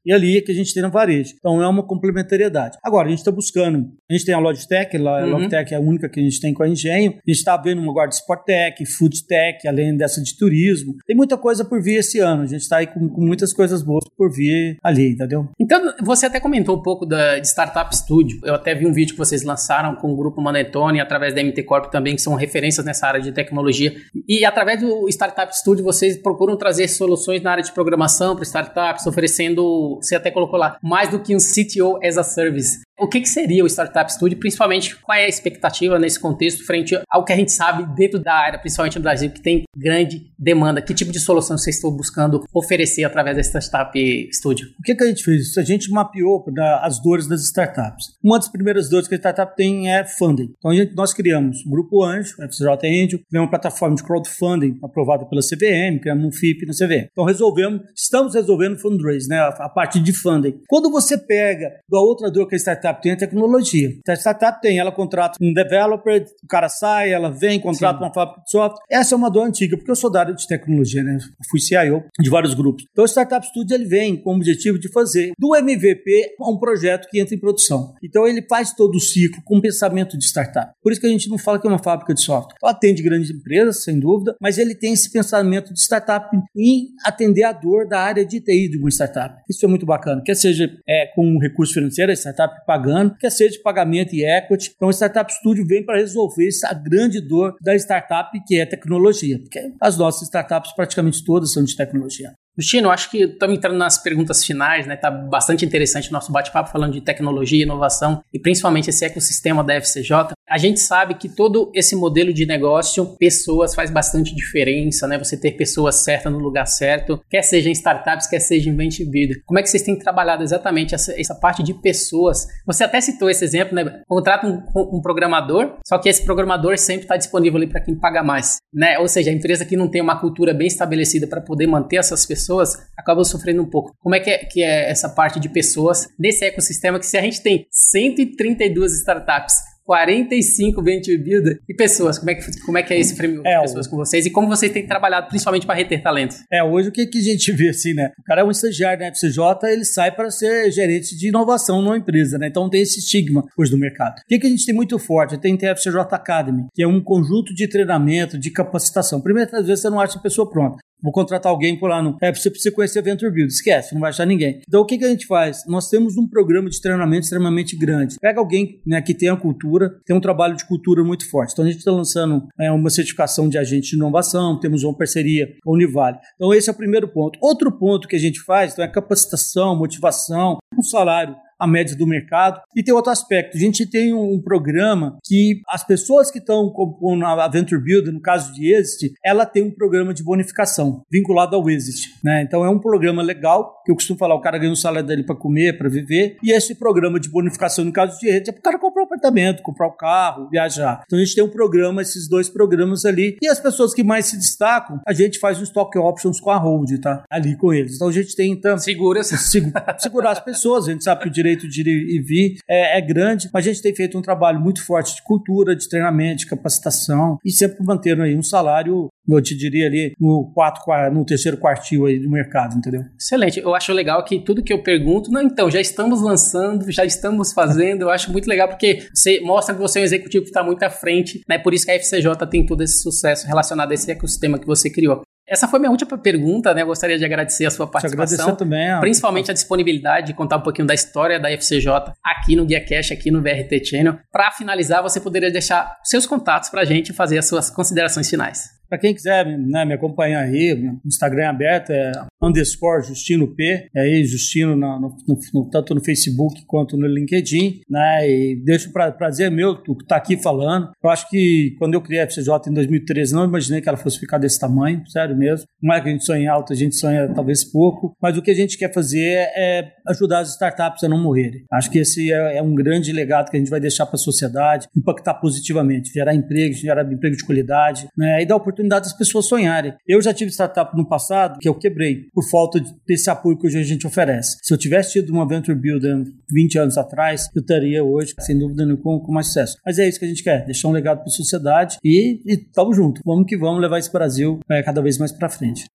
e 0.05 0.11
ali 0.11 0.37
é 0.37 0.41
que 0.41 0.51
a 0.51 0.55
gente 0.55 0.73
tem 0.73 0.83
no 0.83 0.91
varejo. 0.91 1.33
Então 1.37 1.61
é 1.61 1.67
uma 1.67 1.83
complementariedade. 1.83 2.77
Agora, 2.83 3.07
a 3.07 3.09
gente 3.09 3.19
está 3.19 3.31
buscando, 3.31 3.91
a 4.09 4.13
gente 4.13 4.25
tem 4.25 4.33
a 4.33 4.39
Logitech, 4.39 4.97
a 4.97 4.99
uhum. 4.99 5.29
Logitech 5.29 5.73
é 5.73 5.77
a 5.77 5.79
única 5.79 6.09
que 6.09 6.19
a 6.19 6.23
gente 6.23 6.39
tem 6.39 6.53
com 6.53 6.63
a 6.63 6.67
Engenho, 6.69 7.11
a 7.11 7.15
gente 7.15 7.37
está 7.37 7.55
vendo 7.57 7.81
uma 7.81 7.93
de 8.07 8.15
Sporttech, 8.15 8.85
Foodtech, 8.85 9.67
além 9.67 9.95
dessa 9.95 10.21
de 10.21 10.37
turismo. 10.37 10.95
Tem 11.05 11.15
muita 11.15 11.37
coisa 11.37 11.63
por 11.63 11.81
vir 11.81 11.99
esse 11.99 12.19
ano, 12.19 12.43
a 12.43 12.47
gente 12.47 12.61
está 12.61 12.77
aí 12.77 12.87
com, 12.87 13.07
com 13.07 13.21
muitas 13.21 13.53
coisas 13.53 13.83
boas 13.83 14.03
por 14.17 14.31
vir 14.31 14.77
ali, 14.83 15.12
entendeu? 15.13 15.47
Então, 15.59 15.81
você 16.01 16.25
até 16.25 16.39
comentou 16.39 16.77
um 16.77 16.81
pouco 16.81 17.05
da, 17.05 17.39
de 17.39 17.47
Startup 17.47 17.95
Studio. 17.95 18.39
Eu 18.43 18.55
até 18.55 18.75
vi 18.75 18.85
um 18.85 18.93
vídeo 18.93 19.13
que 19.13 19.17
vocês 19.17 19.43
lançaram 19.43 19.95
com 19.95 20.11
o 20.11 20.15
grupo 20.15 20.41
Manetone, 20.41 20.99
através 20.99 21.33
da 21.33 21.43
MT 21.43 21.63
Corp 21.63 21.91
também, 21.91 22.15
que 22.15 22.21
são 22.21 22.35
referências 22.35 22.85
nessa 22.85 23.07
área 23.07 23.21
de 23.21 23.31
tecnologia. 23.31 23.93
E 24.27 24.45
através 24.45 24.81
do 24.81 25.07
Startup 25.09 25.55
Studio, 25.55 25.83
vocês 25.83 26.17
procuram 26.17 26.57
trazer 26.57 26.87
soluções 26.87 27.41
na 27.41 27.51
área 27.51 27.63
de 27.63 27.71
programação 27.71 28.35
para 28.35 28.43
startups, 28.43 29.07
oferecendo, 29.07 29.99
você 30.01 30.15
até 30.15 30.31
colocou 30.31 30.59
lá, 30.59 30.77
mais 30.81 31.09
do 31.09 31.19
que 31.19 31.35
um 31.35 31.39
CTO 31.39 31.99
as 32.03 32.17
a 32.17 32.23
Service. 32.23 32.81
O 32.99 33.07
que, 33.07 33.21
que, 33.21 33.29
seria 33.29 33.63
o 33.63 33.67
Startup 33.67 34.11
Studio, 34.11 34.37
principalmente 34.37 34.95
qual 34.97 35.17
é 35.17 35.25
a 35.25 35.27
expectativa 35.27 35.97
nesse 35.97 36.19
contexto 36.19 36.65
frente 36.65 36.99
ao 37.09 37.25
que 37.25 37.33
a 37.33 37.35
gente 37.35 37.51
sabe 37.51 37.85
dentro 37.95 38.19
da 38.19 38.33
área, 38.33 38.59
principalmente 38.59 38.97
no 38.97 39.03
Brasil, 39.03 39.31
que 39.31 39.41
tem 39.41 39.63
grande 39.75 40.31
demanda? 40.37 40.81
Que 40.81 40.93
tipo 40.93 41.11
de 41.11 41.19
solução 41.19 41.57
vocês 41.57 41.75
estão 41.75 41.91
buscando 41.91 42.43
oferecer 42.53 43.03
através 43.03 43.35
da 43.35 43.41
Startup 43.41 44.29
Studio? 44.31 44.67
O 44.79 44.83
que, 44.83 44.95
que 44.95 45.03
a 45.03 45.07
gente 45.07 45.23
fez? 45.23 45.57
A 45.57 45.63
gente 45.63 45.89
mapeou 45.89 46.45
as 46.81 47.01
dores 47.01 47.27
das 47.27 47.41
startups. 47.43 48.15
Uma 48.23 48.37
das 48.37 48.47
primeiras 48.47 48.89
dores 48.89 49.07
que 49.07 49.15
a 49.15 49.17
startup 49.17 49.55
tem 49.55 49.91
é 49.91 50.05
funding. 50.05 50.53
Então 50.57 50.73
gente, 50.73 50.95
nós 50.95 51.13
criamos 51.13 51.65
um 51.65 51.71
grupo 51.71 52.03
Anjo, 52.03 52.35
FCJ 52.43 52.67
Angel, 52.67 53.19
criamos 53.27 53.47
uma 53.47 53.49
plataforma 53.49 53.95
de 53.95 54.03
crowdfunding 54.03 54.77
aprovada 54.83 55.25
pela 55.25 55.41
CVM, 55.41 55.99
criamos 55.99 56.25
um 56.25 56.31
FIP 56.31 56.65
na 56.65 56.73
CVM. 56.73 57.07
Então 57.11 57.25
resolvemos, 57.25 57.81
estamos 57.95 58.35
resolvendo 58.35 58.77
fundraise, 58.77 59.27
né, 59.27 59.39
a, 59.39 59.47
a 59.47 59.69
parte 59.69 59.99
de 59.99 60.13
funding. 60.13 60.59
Quando 60.67 60.91
você 60.91 61.17
pega 61.17 61.71
da 61.89 61.99
outra 61.99 62.29
dor 62.29 62.47
que 62.47 62.55
a 62.55 62.59
startup 62.59 62.92
startup 62.93 63.01
tem 63.01 63.11
a 63.11 63.17
tecnologia. 63.17 63.89
A 64.07 64.13
startup 64.13 64.61
tem, 64.61 64.77
ela 64.77 64.91
contrata 64.91 65.37
um 65.41 65.53
developer, 65.53 66.25
o 66.43 66.47
cara 66.47 66.69
sai, 66.69 67.11
ela 67.11 67.29
vem, 67.29 67.59
contrata 67.59 67.97
Sim. 67.97 68.05
uma 68.05 68.13
fábrica 68.13 68.41
de 68.41 68.51
software. 68.51 68.83
Essa 68.89 69.15
é 69.15 69.17
uma 69.17 69.29
dor 69.29 69.47
antiga, 69.47 69.77
porque 69.77 69.91
eu 69.91 69.95
sou 69.95 70.11
da 70.11 70.19
área 70.19 70.33
de 70.33 70.47
tecnologia, 70.47 71.03
né? 71.03 71.17
Eu 71.17 71.45
fui 71.49 71.59
CIO 71.59 72.03
de 72.19 72.29
vários 72.29 72.53
grupos. 72.53 72.85
Então, 72.91 73.03
o 73.03 73.07
Startup 73.07 73.45
Studio 73.45 73.75
ele 73.75 73.85
vem 73.85 74.15
com 74.15 74.31
o 74.31 74.35
objetivo 74.35 74.77
de 74.77 74.91
fazer 74.91 75.31
do 75.39 75.55
MVP 75.55 76.35
um 76.39 76.57
projeto 76.57 77.07
que 77.09 77.19
entra 77.19 77.35
em 77.35 77.39
produção. 77.39 77.93
Então, 78.03 78.27
ele 78.27 78.41
faz 78.47 78.73
todo 78.73 78.95
o 78.95 78.99
ciclo 78.99 79.41
com 79.43 79.61
pensamento 79.61 80.17
de 80.17 80.25
startup. 80.25 80.73
Por 80.81 80.91
isso 80.91 81.01
que 81.01 81.07
a 81.07 81.09
gente 81.09 81.29
não 81.29 81.37
fala 81.37 81.59
que 81.59 81.67
é 81.67 81.69
uma 81.69 81.81
fábrica 81.81 82.13
de 82.13 82.21
software. 82.21 82.55
Ela 82.61 82.71
atende 82.71 83.01
grandes 83.01 83.29
empresas, 83.29 83.83
sem 83.83 83.99
dúvida, 83.99 84.35
mas 84.41 84.57
ele 84.57 84.75
tem 84.75 84.93
esse 84.93 85.11
pensamento 85.11 85.73
de 85.73 85.79
startup 85.79 86.35
em 86.55 86.89
atender 87.05 87.43
a 87.43 87.51
dor 87.51 87.87
da 87.87 87.99
área 87.99 88.25
de 88.25 88.39
TI 88.39 88.69
de 88.69 88.77
uma 88.77 88.89
startup. 88.89 89.41
Isso 89.49 89.65
é 89.65 89.67
muito 89.67 89.85
bacana. 89.85 90.21
Quer 90.23 90.35
seja 90.35 90.69
é, 90.87 91.07
com 91.15 91.25
um 91.25 91.39
recurso 91.39 91.73
financeiro, 91.73 92.11
a 92.11 92.15
startup 92.15 92.65
pagando, 92.73 93.15
quer 93.15 93.29
seja 93.29 93.51
de 93.51 93.61
pagamento 93.61 94.15
e 94.15 94.25
equity. 94.25 94.71
Então, 94.75 94.87
o 94.87 94.91
Startup 94.91 95.31
Studio 95.31 95.65
vem 95.65 95.85
para 95.85 95.97
resolver 95.97 96.47
essa 96.47 96.73
grande 96.73 97.21
dor 97.21 97.55
da 97.61 97.75
startup, 97.75 98.31
que 98.47 98.59
é 98.59 98.65
tecnologia, 98.65 99.37
porque 99.39 99.71
as 99.79 99.95
nossas 99.95 100.23
startups 100.23 100.73
praticamente 100.73 101.23
todas 101.23 101.53
são 101.53 101.63
de 101.63 101.75
tecnologia. 101.75 102.33
Justino, 102.57 102.91
acho 102.91 103.09
que 103.09 103.23
estamos 103.23 103.57
entrando 103.57 103.77
nas 103.77 103.97
perguntas 103.97 104.45
finais, 104.45 104.85
né? 104.85 104.95
Tá 104.95 105.09
bastante 105.09 105.65
interessante 105.65 106.09
o 106.09 106.13
nosso 106.13 106.31
bate-papo 106.31 106.69
falando 106.69 106.93
de 106.93 107.01
tecnologia, 107.01 107.63
inovação 107.63 108.23
e 108.31 108.39
principalmente 108.39 108.89
esse 108.89 109.03
ecossistema 109.03 109.63
da 109.63 109.73
FCJ. 109.73 110.33
A 110.53 110.59
gente 110.59 110.79
sabe 110.81 111.15
que 111.15 111.27
todo 111.27 111.71
esse 111.73 111.95
modelo 111.95 112.31
de 112.31 112.45
negócio, 112.45 113.17
pessoas 113.17 113.73
faz 113.73 113.89
bastante 113.89 114.35
diferença, 114.35 115.07
né? 115.07 115.17
Você 115.17 115.35
ter 115.35 115.53
pessoas 115.53 116.03
certas 116.03 116.31
no 116.31 116.37
lugar 116.37 116.67
certo, 116.67 117.19
quer 117.27 117.41
seja 117.41 117.69
em 117.69 117.71
startups, 117.71 118.27
quer 118.27 118.37
seja 118.37 118.69
em 118.69 118.75
venture 118.75 119.09
builder. 119.09 119.41
Como 119.47 119.57
é 119.57 119.63
que 119.63 119.69
vocês 119.69 119.81
têm 119.81 119.97
trabalhado 119.97 120.43
exatamente 120.43 120.93
essa, 120.93 121.19
essa 121.19 121.33
parte 121.33 121.63
de 121.63 121.73
pessoas? 121.73 122.45
Você 122.67 122.83
até 122.83 123.01
citou 123.01 123.31
esse 123.31 123.43
exemplo, 123.43 123.73
né? 123.73 124.03
Contrata 124.07 124.45
um, 124.45 124.61
um 124.95 125.01
programador, 125.01 125.79
só 125.83 125.97
que 125.97 126.07
esse 126.07 126.23
programador 126.23 126.77
sempre 126.77 127.05
está 127.05 127.17
disponível 127.17 127.57
ali 127.57 127.65
para 127.65 127.81
quem 127.81 127.95
paga 127.95 128.21
mais, 128.21 128.57
né? 128.71 128.99
Ou 128.99 129.07
seja, 129.07 129.31
a 129.31 129.33
empresa 129.33 129.65
que 129.65 129.75
não 129.75 129.89
tem 129.89 130.03
uma 130.03 130.21
cultura 130.21 130.53
bem 130.53 130.67
estabelecida 130.67 131.25
para 131.25 131.41
poder 131.41 131.65
manter 131.65 131.95
essas 131.95 132.27
pessoas 132.27 132.77
acabam 132.95 133.23
sofrendo 133.23 133.63
um 133.63 133.69
pouco. 133.71 133.91
Como 133.99 134.13
é 134.13 134.19
que, 134.19 134.29
é 134.29 134.37
que 134.37 134.61
é 134.61 134.91
essa 134.91 135.09
parte 135.09 135.39
de 135.39 135.49
pessoas 135.49 136.09
nesse 136.19 136.45
ecossistema 136.45 136.99
que 136.99 137.07
se 137.07 137.17
a 137.17 137.21
gente 137.21 137.41
tem 137.41 137.65
132 137.71 138.93
startups 138.99 139.72
45 139.85 140.81
Venture 140.81 141.17
Builder 141.17 141.59
e 141.67 141.73
pessoas. 141.73 142.17
Como 142.17 142.31
é 142.31 142.35
que, 142.35 142.61
como 142.61 142.77
é, 142.77 142.83
que 142.83 142.93
é 142.93 142.99
esse 142.99 143.15
framework 143.15 143.47
é, 143.47 143.55
de 143.55 143.61
pessoas 143.61 143.87
com 143.87 143.97
vocês 143.97 144.25
e 144.25 144.29
como 144.29 144.47
vocês 144.47 144.71
têm 144.71 144.85
trabalhado 144.85 145.27
principalmente 145.27 145.65
para 145.65 145.75
reter 145.75 146.01
talentos? 146.01 146.37
É, 146.51 146.63
hoje 146.63 146.89
o 146.89 146.91
que, 146.91 147.05
que 147.07 147.19
a 147.19 147.21
gente 147.21 147.51
vê 147.51 147.69
assim, 147.69 147.93
né? 147.93 148.11
O 148.19 148.23
cara 148.23 148.41
é 148.41 148.43
um 148.43 148.51
estagiário 148.51 149.01
na 149.01 149.07
FCJ, 149.07 149.39
ele 149.71 149.85
sai 149.85 150.11
para 150.11 150.29
ser 150.31 150.71
gerente 150.71 151.17
de 151.17 151.27
inovação 151.27 151.81
numa 151.81 151.97
empresa, 151.97 152.37
né? 152.37 152.47
Então 152.47 152.69
tem 152.69 152.81
esse 152.81 152.99
estigma 152.99 153.43
hoje 153.57 153.71
do 153.71 153.77
mercado. 153.77 154.19
O 154.19 154.27
que, 154.27 154.39
que 154.39 154.47
a 154.47 154.49
gente 154.49 154.65
tem 154.65 154.75
muito 154.75 154.97
forte? 154.97 155.37
Tem 155.37 155.57
a 155.63 155.75
FCJ 155.75 155.99
Academy, 156.11 156.65
que 156.73 156.83
é 156.83 156.87
um 156.87 157.01
conjunto 157.01 157.53
de 157.53 157.67
treinamento, 157.67 158.37
de 158.37 158.51
capacitação. 158.51 159.21
Primeiro, 159.21 159.49
às 159.55 159.65
vezes 159.65 159.81
você 159.81 159.89
não 159.89 159.99
acha 159.99 160.17
a 160.17 160.21
pessoa 160.21 160.49
pronta 160.49 160.77
vou 161.03 161.11
contratar 161.11 161.51
alguém 161.51 161.77
por 161.77 161.89
lá. 161.89 162.01
Não. 162.01 162.17
É, 162.21 162.33
você 162.33 162.49
precisa 162.49 162.73
conhecer 162.73 163.01
Venture 163.01 163.31
Build. 163.31 163.51
Esquece, 163.51 163.93
não 163.93 164.01
vai 164.01 164.09
achar 164.09 164.25
ninguém. 164.25 164.61
Então, 164.67 164.81
o 164.81 164.85
que, 164.85 164.97
que 164.97 165.03
a 165.03 165.09
gente 165.09 165.27
faz? 165.27 165.65
Nós 165.67 165.89
temos 165.89 166.17
um 166.17 166.27
programa 166.27 166.69
de 166.69 166.81
treinamento 166.81 167.23
extremamente 167.23 167.75
grande. 167.75 168.17
Pega 168.19 168.39
alguém 168.39 168.81
né, 168.85 169.01
que 169.01 169.13
tem 169.13 169.29
a 169.29 169.35
cultura, 169.35 169.99
tem 170.05 170.15
um 170.15 170.21
trabalho 170.21 170.55
de 170.55 170.65
cultura 170.65 171.03
muito 171.03 171.29
forte. 171.29 171.51
Então, 171.51 171.65
a 171.65 171.67
gente 171.67 171.79
está 171.79 171.91
lançando 171.91 172.47
é, 172.59 172.71
uma 172.71 172.89
certificação 172.89 173.49
de 173.49 173.57
agente 173.57 173.89
de 173.89 173.95
inovação, 173.95 174.59
temos 174.59 174.83
uma 174.83 174.95
parceria 174.95 175.53
com 175.63 175.71
a 175.71 175.73
Univale. 175.73 176.17
Então, 176.35 176.53
esse 176.53 176.69
é 176.69 176.73
o 176.73 176.75
primeiro 176.75 177.07
ponto. 177.07 177.37
Outro 177.41 177.71
ponto 177.71 178.07
que 178.07 178.15
a 178.15 178.19
gente 178.19 178.39
faz 178.39 178.73
então, 178.73 178.85
é 178.85 178.87
capacitação, 178.87 179.75
motivação, 179.75 180.57
um 180.77 180.81
salário 180.81 181.35
a 181.63 181.67
média 181.67 181.95
do 181.95 182.05
mercado. 182.05 182.59
E 182.75 182.83
tem 182.83 182.93
outro 182.93 183.11
aspecto, 183.11 183.55
a 183.55 183.59
gente 183.59 183.89
tem 183.89 184.13
um, 184.13 184.41
programa 184.43 185.17
que 185.23 185.61
as 185.69 185.85
pessoas 185.85 186.29
que 186.29 186.39
estão 186.39 186.69
compondo 186.69 187.25
a 187.25 187.47
Venture 187.47 187.81
Builder, 187.81 188.11
no 188.11 188.19
caso 188.19 188.53
de 188.53 188.73
Exit, 188.73 189.13
ela 189.23 189.45
tem 189.45 189.63
um 189.63 189.71
programa 189.71 190.13
de 190.13 190.21
bonificação 190.21 191.03
vinculado 191.09 191.55
ao 191.55 191.69
Exit. 191.69 192.09
Né? 192.21 192.43
Então 192.43 192.65
é 192.65 192.69
um 192.69 192.79
programa 192.79 193.21
legal, 193.21 193.81
que 193.85 193.91
eu 193.91 193.95
costumo 193.95 194.19
falar, 194.19 194.35
o 194.35 194.41
cara 194.41 194.57
ganha 194.57 194.71
um 194.71 194.75
salário 194.75 195.07
dele 195.07 195.23
para 195.23 195.35
comer, 195.35 195.77
para 195.77 195.87
viver, 195.87 196.37
e 196.43 196.51
esse 196.51 196.75
programa 196.75 197.19
de 197.19 197.29
bonificação, 197.29 197.85
no 197.85 197.93
caso 197.93 198.19
de 198.19 198.27
Exit, 198.27 198.49
é 198.49 198.51
para 198.51 198.59
o 198.59 198.63
cara 198.63 198.79
comprar 198.79 199.03
um 199.03 199.07
apartamento, 199.23 199.63
comprar 199.63 199.87
um 199.87 199.95
carro, 199.95 200.49
viajar. 200.49 201.03
Então 201.05 201.17
a 201.17 201.23
gente 201.23 201.35
tem 201.35 201.43
um 201.43 201.49
programa, 201.49 202.01
esses 202.01 202.27
dois 202.27 202.49
programas 202.49 203.05
ali, 203.05 203.37
e 203.41 203.47
as 203.47 203.59
pessoas 203.59 203.93
que 203.93 204.03
mais 204.03 204.25
se 204.25 204.37
destacam, 204.37 204.99
a 205.07 205.13
gente 205.13 205.39
faz 205.39 205.59
um 205.59 205.63
stock 205.63 205.97
options 205.97 206.39
com 206.39 206.49
a 206.49 206.57
hold, 206.57 206.91
tá? 206.99 207.23
Ali 207.29 207.55
com 207.55 207.73
eles. 207.73 207.95
Então 207.95 208.09
a 208.09 208.11
gente 208.11 208.35
tem 208.35 208.51
então 208.51 208.77
seguras 208.77 209.27
seg 209.27 209.71
segurar 209.97 210.31
as 210.31 210.39
pessoas. 210.39 210.87
A 210.87 210.91
gente 210.91 211.03
sabe 211.03 211.21
que 211.21 211.27
o 211.27 211.31
direito 211.31 211.67
de 211.67 211.81
ir 211.81 211.87
e 211.87 212.21
vir 212.21 212.57
é, 212.69 212.97
é, 212.97 213.01
grande, 213.01 213.49
mas 213.53 213.65
a 213.65 213.69
gente 213.69 213.81
tem 213.81 213.95
feito 213.95 214.17
um 214.17 214.21
trabalho 214.21 214.59
muito 214.59 214.83
forte 214.85 215.15
de 215.15 215.23
cultura, 215.23 215.75
de 215.75 215.87
treinamento, 215.87 216.39
de 216.39 216.47
capacitação 216.47 217.37
e 217.45 217.51
sempre 217.51 217.83
mantendo 217.83 218.23
aí 218.23 218.35
um 218.35 218.43
salário 218.43 219.07
eu 219.27 219.41
te 219.41 219.55
diria 219.55 219.87
ali 219.87 220.13
no, 220.19 220.51
quatro, 220.53 220.83
no 221.11 221.25
terceiro 221.25 221.57
quartil 221.57 222.05
aí 222.05 222.19
do 222.19 222.29
mercado, 222.29 222.75
entendeu? 222.75 223.01
Excelente. 223.19 223.59
Eu 223.59 223.73
acho 223.73 223.93
legal 223.93 224.23
que 224.23 224.39
tudo 224.39 224.63
que 224.63 224.73
eu 224.73 224.83
pergunto, 224.83 225.31
não, 225.31 225.41
então, 225.41 225.69
já 225.71 225.79
estamos 225.79 226.21
lançando, 226.21 226.91
já 226.91 227.05
estamos 227.05 227.53
fazendo, 227.53 228.03
eu 228.03 228.09
acho 228.09 228.31
muito 228.31 228.47
legal 228.47 228.67
porque 228.67 229.07
você 229.13 229.39
mostra 229.41 229.73
que 229.73 229.81
você 229.81 229.99
é 229.99 230.01
um 230.01 230.05
executivo 230.05 230.43
que 230.43 230.49
está 230.49 230.63
muito 230.63 230.83
à 230.83 230.89
frente, 230.89 231.41
né? 231.47 231.57
Por 231.57 231.73
isso 231.73 231.85
que 231.85 231.91
a 231.91 231.95
FCJ 231.95 232.47
tem 232.49 232.65
todo 232.65 232.81
esse 232.81 233.01
sucesso 233.01 233.47
relacionado 233.47 233.91
a 233.91 233.93
esse 233.93 234.11
ecossistema 234.11 234.59
que 234.59 234.67
você 234.67 234.89
criou. 234.89 235.21
Essa 235.47 235.67
foi 235.67 235.77
minha 235.77 235.91
última 235.91 236.17
pergunta, 236.17 236.73
né? 236.73 236.83
Eu 236.83 236.87
gostaria 236.87 237.17
de 237.17 237.25
agradecer 237.25 237.65
a 237.65 237.71
sua 237.71 237.85
participação. 237.85 238.55
também. 238.55 238.93
Ó. 238.93 239.01
Principalmente 239.01 239.51
a 239.51 239.53
disponibilidade 239.53 240.27
de 240.27 240.33
contar 240.33 240.57
um 240.57 240.61
pouquinho 240.61 240.87
da 240.87 240.93
história 240.93 241.39
da 241.39 241.51
FCJ 241.51 242.13
aqui 242.23 242.55
no 242.55 242.65
Guia 242.65 242.83
Cash, 242.83 243.11
aqui 243.11 243.29
no 243.29 243.41
VRT 243.41 243.85
Channel. 243.85 244.17
Para 244.31 244.51
finalizar, 244.51 245.03
você 245.03 245.19
poderia 245.19 245.51
deixar 245.51 245.97
seus 246.03 246.25
contatos 246.25 246.69
para 246.69 246.81
a 246.81 246.85
gente 246.85 247.09
e 247.09 247.13
fazer 247.13 247.37
as 247.37 247.45
suas 247.45 247.69
considerações 247.69 248.29
finais. 248.29 248.69
Para 248.93 248.99
quem 248.99 249.15
quiser 249.15 249.43
né, 249.57 249.83
me 249.85 249.95
acompanhar 249.95 250.43
aí, 250.43 250.71
o 250.71 251.07
Instagram 251.07 251.45
é 251.45 251.47
aberto 251.47 251.89
é 251.89 252.11
underscore 252.39 253.03
Justino 253.03 253.47
P, 253.47 253.87
é 253.95 254.01
aí 254.01 254.23
Justino 254.23 254.75
no, 254.75 255.17
no, 255.27 255.69
tanto 255.71 255.95
no 255.95 256.03
Facebook 256.03 256.63
quanto 256.67 256.95
no 256.95 257.07
LinkedIn, 257.07 257.81
né? 257.89 258.29
E 258.29 258.55
deixo 258.63 258.91
pra, 258.93 259.11
prazer 259.11 259.49
meu 259.49 259.73
estar 259.73 259.95
tá 260.05 260.15
aqui 260.17 260.37
falando. 260.37 260.91
Eu 261.03 261.09
acho 261.09 261.27
que 261.27 261.75
quando 261.79 261.95
eu 261.95 262.01
criei 262.01 262.21
a 262.21 262.27
FCJ 262.27 262.69
em 262.69 262.73
2013, 262.73 263.33
não 263.33 263.45
imaginei 263.45 263.81
que 263.81 263.89
ela 263.89 263.97
fosse 263.97 264.19
ficar 264.19 264.37
desse 264.37 264.59
tamanho, 264.59 265.01
sério 265.07 265.35
mesmo. 265.35 265.65
Não 265.81 265.95
é 265.95 265.99
que 265.99 266.09
a 266.09 266.11
gente 266.11 266.23
sonha 266.23 266.51
alto, 266.51 266.71
a 266.71 266.75
gente 266.75 266.95
sonha 266.95 267.33
talvez 267.33 267.63
pouco, 267.63 268.15
mas 268.21 268.37
o 268.37 268.43
que 268.43 268.51
a 268.51 268.55
gente 268.55 268.77
quer 268.77 268.93
fazer 268.93 269.49
é 269.55 269.91
ajudar 270.07 270.41
as 270.41 270.51
startups 270.51 271.03
a 271.03 271.09
não 271.09 271.17
morrerem. 271.17 271.63
Acho 271.71 271.89
que 271.89 271.97
esse 271.97 272.31
é, 272.31 272.57
é 272.57 272.61
um 272.61 272.75
grande 272.75 273.11
legado 273.11 273.49
que 273.49 273.57
a 273.57 273.59
gente 273.59 273.71
vai 273.71 273.79
deixar 273.79 274.05
para 274.05 274.17
a 274.17 274.19
sociedade, 274.19 274.87
impactar 274.95 275.33
positivamente, 275.35 276.13
gerar 276.13 276.35
emprego, 276.35 276.75
gerar 276.75 277.11
emprego 277.11 277.35
de 277.35 277.43
qualidade, 277.43 278.07
né? 278.15 278.43
E 278.43 278.45
dar 278.45 278.55
oportunidade 278.55 278.82
às 278.91 279.13
pessoas 279.13 279.45
sonharem. 279.45 279.93
Eu 280.07 280.21
já 280.21 280.33
tive 280.33 280.51
startup 280.51 280.95
no 280.95 281.07
passado 281.07 281.59
que 281.59 281.67
eu 281.67 281.75
quebrei 281.75 282.27
por 282.33 282.43
falta 282.49 282.83
desse 283.07 283.29
apoio 283.29 283.57
que 283.57 283.67
hoje 283.67 283.79
a 283.79 283.83
gente 283.83 284.05
oferece. 284.07 284.57
Se 284.61 284.73
eu 284.73 284.77
tivesse 284.77 285.13
tido 285.13 285.31
uma 285.31 285.47
Venture 285.47 285.77
Builder 285.77 286.23
20 286.49 286.77
anos 286.79 286.97
atrás, 286.97 287.47
eu 287.55 287.61
estaria 287.61 288.03
hoje, 288.03 288.33
sem 288.39 288.57
dúvida 288.57 288.85
nenhuma, 288.85 289.01
com, 289.01 289.31
mais 289.31 289.47
sucesso. 289.47 289.77
Mas 289.85 289.99
é 289.99 290.07
isso 290.07 290.19
que 290.19 290.25
a 290.25 290.27
gente 290.27 290.43
quer, 290.43 290.65
deixar 290.65 290.87
um 290.87 290.91
legado 290.91 291.19
para 291.19 291.27
a 291.27 291.31
sociedade 291.31 291.97
e, 292.03 292.41
e 292.45 292.57
tamo 292.57 292.93
junto. 292.93 293.21
Vamos 293.25 293.45
que 293.47 293.57
vamos 293.57 293.81
levar 293.81 293.99
esse 293.99 294.11
Brasil 294.11 294.59
é, 294.69 294.81
cada 294.83 295.01
vez 295.01 295.17
mais 295.17 295.31
para 295.31 295.49
frente. 295.49 295.85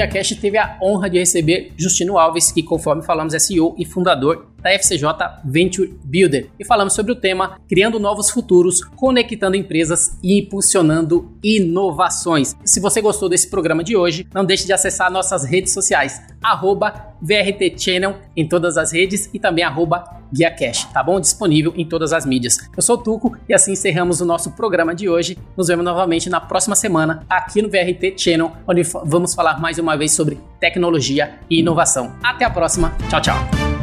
A 0.00 0.06
Cash 0.06 0.36
teve 0.36 0.56
a 0.56 0.78
honra 0.80 1.10
de 1.10 1.18
receber 1.18 1.72
Justino 1.76 2.18
Alves, 2.18 2.52
que, 2.52 2.62
conforme 2.62 3.02
falamos, 3.02 3.34
é 3.34 3.38
CEO 3.40 3.74
e 3.76 3.84
fundador 3.84 4.46
da 4.62 4.70
FCJ 4.70 5.04
Venture 5.44 5.94
Builder. 6.04 6.48
E 6.58 6.64
falamos 6.64 6.92
sobre 6.92 7.12
o 7.12 7.16
tema 7.16 7.58
Criando 7.68 7.98
Novos 7.98 8.30
Futuros, 8.30 8.84
Conectando 8.84 9.56
Empresas 9.56 10.18
e 10.22 10.38
Impulsionando 10.38 11.32
Inovações. 11.42 12.56
Se 12.64 12.80
você 12.80 13.00
gostou 13.00 13.28
desse 13.28 13.48
programa 13.48 13.84
de 13.84 13.96
hoje, 13.96 14.26
não 14.34 14.44
deixe 14.44 14.66
de 14.66 14.72
acessar 14.72 15.10
nossas 15.10 15.44
redes 15.44 15.72
sociais, 15.72 16.20
arroba 16.42 17.14
VRT 17.20 17.74
Channel 17.76 18.16
em 18.36 18.46
todas 18.46 18.76
as 18.76 18.92
redes 18.92 19.28
e 19.32 19.38
também 19.38 19.64
arroba 19.64 20.18
GuiaCash, 20.32 20.84
tá 20.92 21.02
bom? 21.02 21.20
Disponível 21.20 21.72
em 21.76 21.86
todas 21.86 22.12
as 22.12 22.24
mídias. 22.26 22.58
Eu 22.76 22.82
sou 22.82 22.96
o 22.96 22.98
Tuco 22.98 23.36
e 23.48 23.54
assim 23.54 23.72
encerramos 23.72 24.20
o 24.20 24.24
nosso 24.24 24.52
programa 24.52 24.94
de 24.94 25.08
hoje. 25.08 25.38
Nos 25.56 25.68
vemos 25.68 25.84
novamente 25.84 26.28
na 26.28 26.40
próxima 26.40 26.76
semana 26.76 27.24
aqui 27.28 27.62
no 27.62 27.68
VRT 27.68 28.14
Channel, 28.16 28.52
onde 28.66 28.82
vamos 29.04 29.34
falar 29.34 29.60
mais 29.60 29.78
uma 29.78 29.96
vez 29.96 30.12
sobre 30.12 30.38
tecnologia 30.60 31.38
e 31.48 31.60
inovação. 31.60 32.12
Até 32.22 32.44
a 32.44 32.50
próxima. 32.50 32.92
Tchau, 33.08 33.20
tchau. 33.20 33.77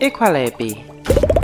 Equalab. 0.00 0.60
É, 0.60 1.43